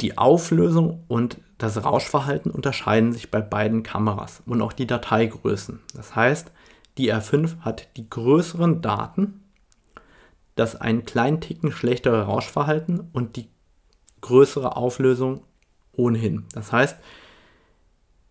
[0.00, 5.80] Die Auflösung und das Rauschverhalten unterscheiden sich bei beiden Kameras und auch die Dateigrößen.
[5.94, 6.50] Das heißt,
[6.96, 9.42] die R5 hat die größeren Daten,
[10.56, 13.48] das einen kleinen Ticken schlechtere Rauschverhalten und die
[14.22, 15.42] größere Auflösung
[15.92, 16.46] ohnehin.
[16.52, 16.98] Das heißt,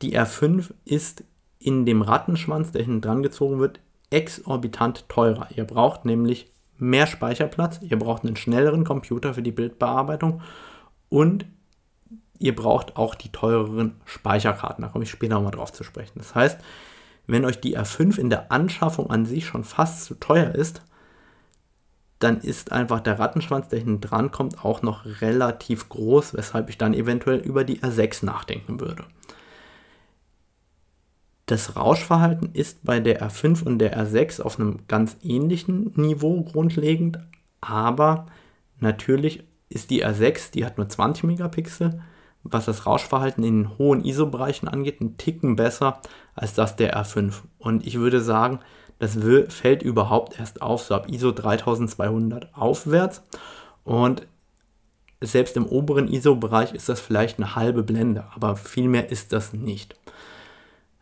[0.01, 1.23] die R5 ist
[1.59, 5.49] in dem Rattenschwanz, der hinten dran gezogen wird, exorbitant teurer.
[5.55, 10.41] Ihr braucht nämlich mehr Speicherplatz, ihr braucht einen schnelleren Computer für die Bildbearbeitung
[11.09, 11.45] und
[12.39, 14.81] ihr braucht auch die teureren Speicherkarten.
[14.81, 16.13] Da komme ich später nochmal drauf zu sprechen.
[16.17, 16.59] Das heißt,
[17.27, 20.81] wenn euch die R5 in der Anschaffung an sich schon fast zu teuer ist,
[22.17, 26.77] dann ist einfach der Rattenschwanz, der hinten dran kommt, auch noch relativ groß, weshalb ich
[26.77, 29.05] dann eventuell über die R6 nachdenken würde.
[31.45, 37.19] Das Rauschverhalten ist bei der R5 und der R6 auf einem ganz ähnlichen Niveau grundlegend,
[37.61, 38.27] aber
[38.79, 42.01] natürlich ist die R6, die hat nur 20 Megapixel,
[42.43, 46.01] was das Rauschverhalten in den hohen ISO-Bereichen angeht, ein Ticken besser
[46.35, 47.33] als das der R5.
[47.57, 48.59] Und ich würde sagen,
[48.99, 49.17] das
[49.49, 53.23] fällt überhaupt erst auf, so ab ISO 3200 aufwärts.
[53.83, 54.27] Und
[55.21, 59.53] selbst im oberen ISO-Bereich ist das vielleicht eine halbe Blende, aber viel mehr ist das
[59.53, 59.95] nicht.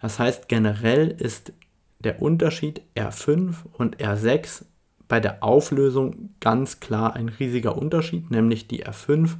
[0.01, 1.53] Das heißt, generell ist
[1.99, 4.65] der Unterschied R5 und R6
[5.07, 9.37] bei der Auflösung ganz klar ein riesiger Unterschied, nämlich die R5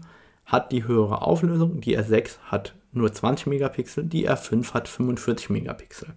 [0.48, 6.14] hat die höhere Auflösung, die R6 hat nur 20 Megapixel, die R5 hat 45 Megapixel.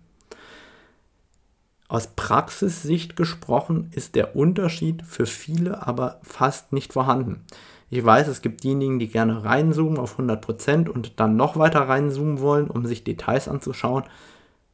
[1.89, 7.45] Aus Praxissicht gesprochen ist der Unterschied für viele aber fast nicht vorhanden.
[7.91, 12.39] Ich weiß, es gibt diejenigen, die gerne reinzoomen auf 100% und dann noch weiter reinzoomen
[12.39, 14.05] wollen, um sich Details anzuschauen.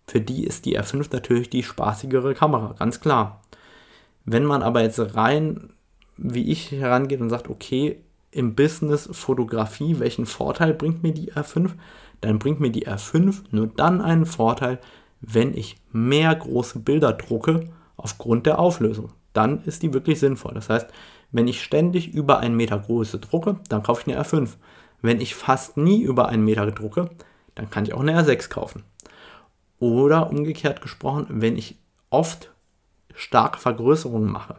[0.07, 3.41] Für die ist die R5 natürlich die spaßigere Kamera, ganz klar.
[4.27, 5.71] Wenn man aber jetzt rein,
[6.19, 11.71] wie ich herangeht und sagt, okay, im Business Fotografie, welchen Vorteil bringt mir die R5?
[12.21, 14.79] Dann bringt mir die R5 nur dann einen Vorteil,
[15.21, 19.13] wenn ich mehr große Bilder drucke aufgrund der Auflösung.
[19.33, 20.55] Dann ist die wirklich sinnvoll.
[20.55, 20.89] Das heißt,
[21.33, 24.51] wenn ich ständig über einen Meter Größe drucke, dann kaufe ich eine R5.
[25.03, 27.11] Wenn ich fast nie über einen Meter drucke,
[27.55, 28.85] dann kann ich auch eine R6 kaufen.
[29.79, 31.77] Oder umgekehrt gesprochen, wenn ich
[32.11, 32.51] oft
[33.15, 34.57] starke Vergrößerungen mache,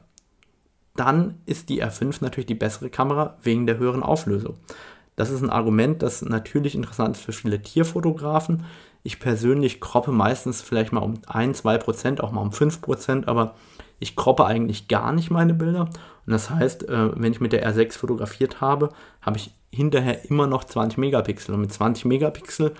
[0.99, 4.55] dann ist die R5 natürlich die bessere Kamera wegen der höheren Auflösung.
[5.15, 8.65] Das ist ein Argument, das natürlich interessant ist für viele Tierfotografen.
[9.01, 13.27] Ich persönlich kroppe meistens vielleicht mal um 1, 2 Prozent, auch mal um 5 Prozent,
[13.27, 13.55] aber
[13.99, 15.89] ich kroppe eigentlich gar nicht meine Bilder.
[16.27, 18.89] Und das heißt, äh, wenn ich mit der R6 fotografiert habe,
[19.21, 21.55] habe ich hinterher immer noch 20 Megapixel.
[21.55, 22.73] Und mit 20 Megapixel,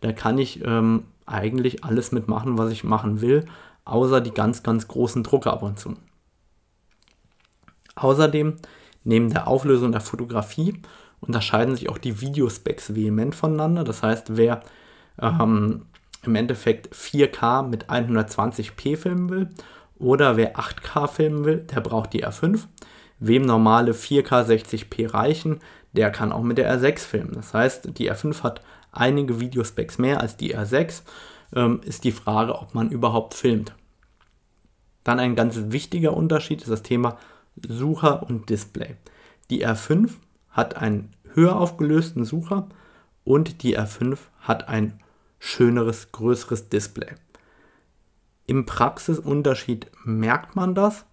[0.00, 3.44] da kann ich ähm, eigentlich alles mitmachen, was ich machen will,
[3.84, 5.94] außer die ganz, ganz großen Drucker ab und zu.
[7.96, 8.56] Außerdem,
[9.04, 10.80] neben der Auflösung der Fotografie
[11.20, 13.84] unterscheiden sich auch die Videospecs vehement voneinander.
[13.84, 14.62] Das heißt, wer
[15.20, 15.86] ähm,
[16.22, 19.48] im Endeffekt 4K mit 120p filmen will
[19.98, 22.66] oder wer 8K filmen will, der braucht die R5.
[23.20, 25.60] Wem normale 4K 60p reichen,
[25.92, 27.32] der kann auch mit der R6 filmen.
[27.34, 31.02] Das heißt, die R5 hat einige Videospecs mehr als die R6.
[31.54, 33.72] Ähm, ist die Frage, ob man überhaupt filmt.
[35.04, 37.18] Dann ein ganz wichtiger Unterschied ist das Thema
[37.56, 38.96] Sucher und Display.
[39.50, 40.10] Die R5
[40.50, 42.68] hat einen höher aufgelösten Sucher
[43.24, 45.00] und die R5 hat ein
[45.38, 47.14] schöneres, größeres Display.
[48.46, 51.04] Im Praxisunterschied merkt man das,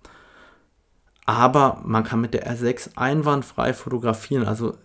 [1.25, 4.47] aber man kann mit der R6 einwandfrei fotografieren.
[4.47, 4.77] Also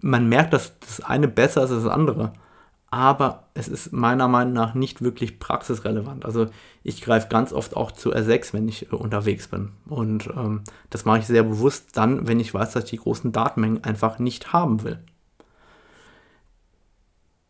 [0.00, 2.32] man merkt, dass das eine besser ist als das andere,
[2.90, 6.24] aber es ist meiner Meinung nach nicht wirklich praxisrelevant.
[6.24, 6.46] Also
[6.82, 9.70] ich greife ganz oft auch zu R6, wenn ich äh, unterwegs bin.
[9.86, 13.30] Und ähm, das mache ich sehr bewusst dann, wenn ich weiß, dass ich die großen
[13.30, 14.98] Datenmengen einfach nicht haben will.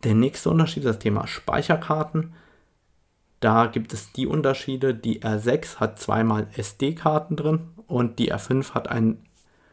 [0.05, 2.35] Der nächste Unterschied ist das Thema Speicherkarten.
[3.41, 8.89] Da gibt es die Unterschiede, die R6 hat zweimal SD-Karten drin und die R5 hat
[8.89, 9.25] einen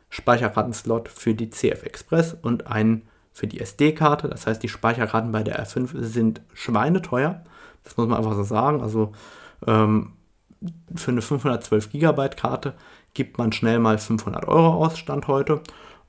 [0.10, 3.08] Speicherkartenslot für die CF Express und einen
[3.38, 4.30] für die SD-Karte.
[4.30, 7.44] Das heißt, die Speicherkarten bei der R5 sind schweineteuer.
[7.84, 8.82] Das muss man einfach so sagen.
[8.82, 9.12] Also
[9.68, 10.14] ähm,
[10.96, 12.74] für eine 512 GB Karte
[13.14, 15.62] gibt man schnell mal 500 Euro aus, Stand heute.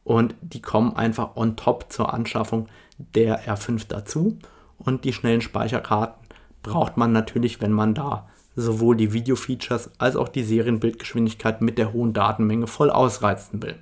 [0.05, 4.39] Und die kommen einfach on top zur Anschaffung der R5 dazu.
[4.79, 6.27] Und die schnellen Speicherkarten
[6.63, 8.27] braucht man natürlich, wenn man da
[8.57, 13.77] sowohl die Video-Features als auch die Serienbildgeschwindigkeit mit der hohen Datenmenge voll ausreizen will.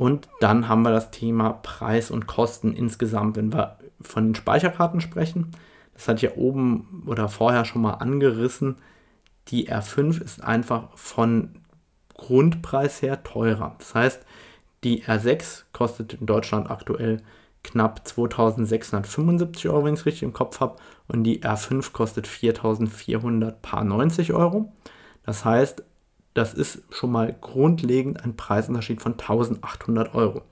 [0.00, 5.02] Und dann haben wir das Thema Preis und Kosten insgesamt, wenn wir von den Speicherkarten
[5.02, 5.50] sprechen.
[5.92, 8.76] Das hatte ich ja oben oder vorher schon mal angerissen.
[9.48, 11.50] Die R5 ist einfach von
[12.14, 13.74] Grundpreis her teurer.
[13.76, 14.24] Das heißt,
[14.84, 17.18] die R6 kostet in Deutschland aktuell
[17.62, 20.76] knapp 2675 Euro, wenn ich es richtig im Kopf habe.
[21.08, 24.72] Und die R5 kostet 4490 Euro.
[25.26, 25.84] Das heißt,
[26.34, 30.42] das ist schon mal grundlegend ein Preisunterschied von 1800 Euro.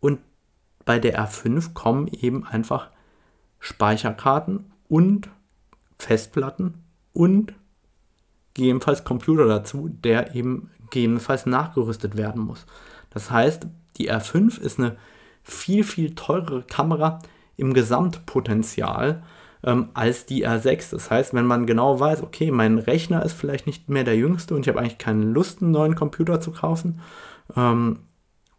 [0.00, 0.20] Und
[0.84, 2.90] bei der R5 kommen eben einfach
[3.60, 5.28] Speicherkarten und
[5.98, 6.82] Festplatten
[7.12, 7.52] und
[8.54, 12.66] gegebenenfalls Computer dazu, der eben gegebenenfalls nachgerüstet werden muss.
[13.10, 14.96] Das heißt, die R5 ist eine
[15.42, 17.20] viel, viel teurere Kamera
[17.56, 19.22] im Gesamtpotenzial
[19.64, 20.90] ähm, als die R6.
[20.92, 24.54] Das heißt, wenn man genau weiß, okay, mein Rechner ist vielleicht nicht mehr der jüngste
[24.54, 27.00] und ich habe eigentlich keine Lust, einen neuen Computer zu kaufen
[27.56, 28.00] ähm,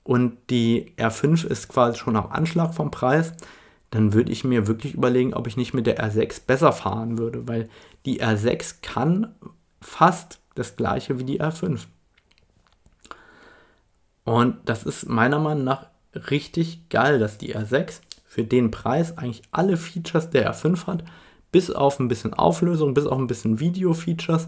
[0.03, 3.33] und die R5 ist quasi schon am Anschlag vom Preis,
[3.91, 7.47] dann würde ich mir wirklich überlegen, ob ich nicht mit der R6 besser fahren würde,
[7.47, 7.69] weil
[8.05, 9.33] die R6 kann
[9.81, 11.85] fast das gleiche wie die R5.
[14.25, 18.01] Und das ist meiner Meinung nach richtig geil, dass die R6
[18.39, 21.03] für den Preis eigentlich alle Features der R5 hat,
[21.51, 24.47] bis auf ein bisschen Auflösung, bis auf ein bisschen Video-Features,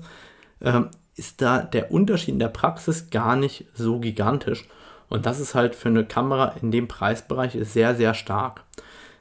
[0.62, 0.88] ähm,
[1.18, 4.66] ist da der Unterschied in der Praxis gar nicht so gigantisch.
[5.10, 8.64] Und das ist halt für eine Kamera in dem Preisbereich sehr, sehr stark.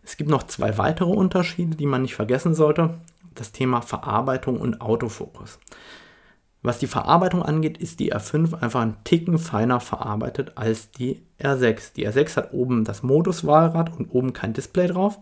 [0.05, 2.95] Es gibt noch zwei weitere Unterschiede, die man nicht vergessen sollte.
[3.35, 5.59] Das Thema Verarbeitung und Autofokus.
[6.63, 11.95] Was die Verarbeitung angeht, ist die R5 einfach ein Ticken feiner verarbeitet als die R6.
[11.95, 15.19] Die R6 hat oben das Moduswahlrad und oben kein Display drauf.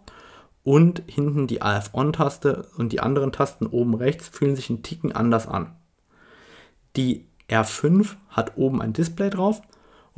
[0.65, 5.47] Und hinten die AF-On-Taste und die anderen Tasten oben rechts fühlen sich ein Ticken anders
[5.47, 5.77] an.
[6.97, 9.63] Die R5 hat oben ein Display drauf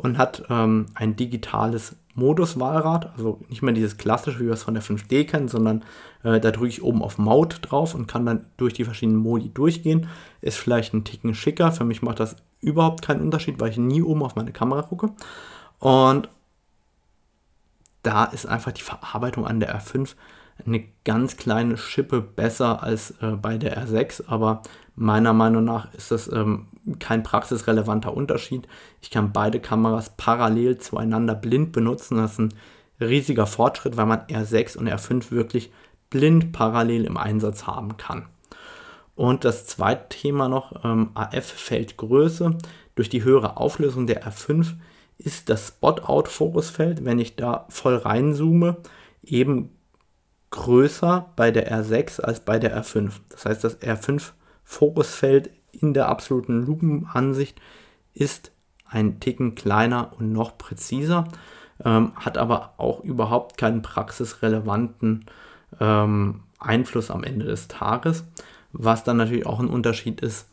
[0.01, 4.74] und hat ähm, ein digitales Moduswahlrad, also nicht mehr dieses klassische, wie wir es von
[4.74, 5.84] der 5D kennen, sondern
[6.22, 9.51] äh, da drücke ich oben auf Maut drauf und kann dann durch die verschiedenen Modi
[9.53, 10.09] durchgehen.
[10.40, 11.70] Ist vielleicht ein Ticken schicker.
[11.70, 15.11] Für mich macht das überhaupt keinen Unterschied, weil ich nie oben auf meine Kamera gucke.
[15.78, 16.30] Und
[18.03, 20.14] da ist einfach die Verarbeitung an der R5
[20.66, 24.62] eine ganz kleine Schippe besser als äh, bei der R6, aber
[24.95, 26.66] meiner Meinung nach ist das ähm,
[26.99, 28.66] kein praxisrelevanter Unterschied.
[29.01, 32.16] Ich kann beide Kameras parallel zueinander blind benutzen.
[32.16, 32.55] Das ist ein
[33.01, 35.70] riesiger Fortschritt, weil man R6 und R5 wirklich
[36.11, 38.26] blind parallel im Einsatz haben kann.
[39.14, 42.57] Und das zweite Thema noch, ähm, AF-Feldgröße.
[42.95, 44.74] Durch die höhere Auflösung der R5
[45.18, 48.78] ist das Spot-Out-Fokusfeld, wenn ich da voll reinzoome,
[49.22, 49.70] eben
[50.51, 53.12] größer bei der R6 als bei der R5.
[53.28, 53.74] Das heißt, das
[54.70, 57.60] R5-Fokusfeld in der absoluten Lupenansicht
[58.14, 58.52] ist
[58.86, 61.28] ein Ticken kleiner und noch präziser,
[61.84, 65.26] ähm, hat aber auch überhaupt keinen praxisrelevanten
[65.80, 68.24] ähm, Einfluss am Ende des Tages,
[68.72, 70.48] was dann natürlich auch ein Unterschied ist,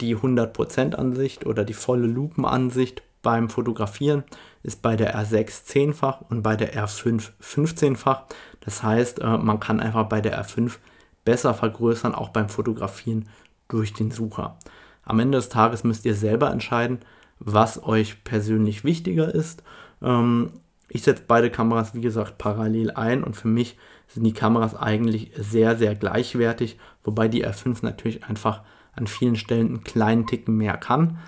[0.00, 4.24] die 100% Ansicht oder die volle Lupenansicht beim Fotografieren
[4.62, 8.24] ist bei der R6 10-fach und bei der R5 15-fach.
[8.60, 10.78] Das heißt, äh, man kann einfach bei der R5
[11.24, 13.28] besser vergrößern, auch beim Fotografieren
[13.68, 14.58] durch den Sucher.
[15.04, 17.00] Am Ende des Tages müsst ihr selber entscheiden,
[17.38, 19.62] was euch persönlich wichtiger ist.
[20.00, 20.50] Ähm,
[20.88, 25.32] ich setze beide Kameras, wie gesagt, parallel ein und für mich sind die Kameras eigentlich
[25.36, 28.62] sehr, sehr gleichwertig, wobei die R5 natürlich einfach
[28.94, 31.18] an vielen Stellen einen kleinen Ticken mehr kann.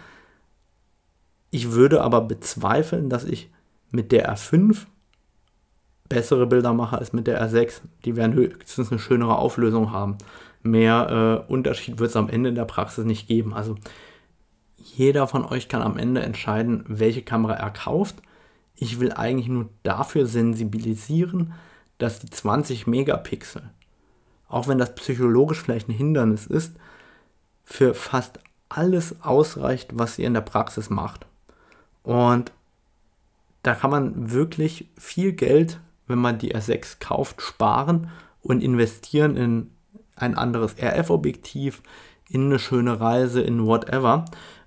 [1.51, 3.51] Ich würde aber bezweifeln, dass ich
[3.91, 4.87] mit der R5
[6.09, 7.80] bessere Bilder mache als mit der R6.
[8.05, 10.18] Die werden höchstens eine schönere Auflösung haben.
[10.65, 13.53] Mehr äh, Unterschied wird es am Ende in der Praxis nicht geben.
[13.53, 13.77] Also
[14.79, 18.17] jeder von euch kann am Ende entscheiden, welche Kamera er kauft.
[18.75, 21.53] Ich will eigentlich nur dafür sensibilisieren,
[21.99, 23.71] dass die 20 Megapixel,
[24.49, 26.75] auch wenn das psychologisch vielleicht ein Hindernis ist,
[27.65, 28.41] für fast
[28.71, 31.27] alles ausreicht, was ihr in der Praxis macht.
[32.03, 32.53] Und
[33.62, 38.11] da kann man wirklich viel Geld, wenn man die R6 kauft, sparen
[38.43, 39.74] und investieren in
[40.17, 41.83] ein anderes RF-Objektiv,
[42.29, 44.25] in eine schöne Reise, in whatever.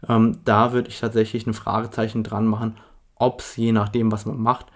[0.07, 2.77] Ähm, da würde ich tatsächlich ein Fragezeichen dran machen,
[3.15, 4.67] ob es je nachdem, was man macht,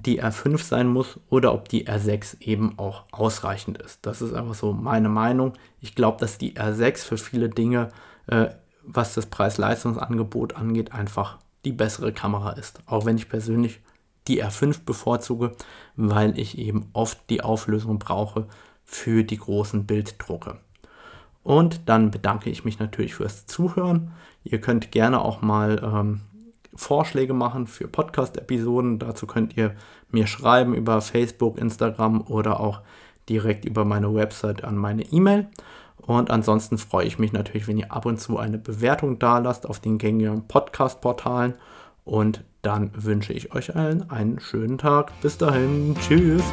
[0.00, 4.06] die R5 sein muss oder ob die R6 eben auch ausreichend ist.
[4.06, 5.54] Das ist einfach so meine Meinung.
[5.80, 7.88] Ich glaube, dass die R6 für viele Dinge,
[8.26, 8.48] äh,
[8.82, 12.80] was das Preis-Leistungsangebot angeht, einfach die bessere Kamera ist.
[12.86, 13.80] Auch wenn ich persönlich
[14.28, 15.52] die R5 bevorzuge,
[15.96, 18.46] weil ich eben oft die Auflösung brauche
[18.90, 20.56] für die großen Bilddrucke.
[21.44, 24.12] Und dann bedanke ich mich natürlich fürs Zuhören.
[24.44, 26.20] Ihr könnt gerne auch mal ähm,
[26.74, 28.98] Vorschläge machen für Podcast-Episoden.
[28.98, 29.74] Dazu könnt ihr
[30.10, 32.80] mir schreiben über Facebook, Instagram oder auch
[33.28, 35.48] direkt über meine Website an meine E-Mail.
[35.98, 39.68] Und ansonsten freue ich mich natürlich, wenn ihr ab und zu eine Bewertung da lasst
[39.68, 41.54] auf den gängigen Podcast-Portalen.
[42.06, 45.12] Und dann wünsche ich euch allen einen schönen Tag.
[45.20, 45.94] Bis dahin.
[46.00, 46.44] Tschüss.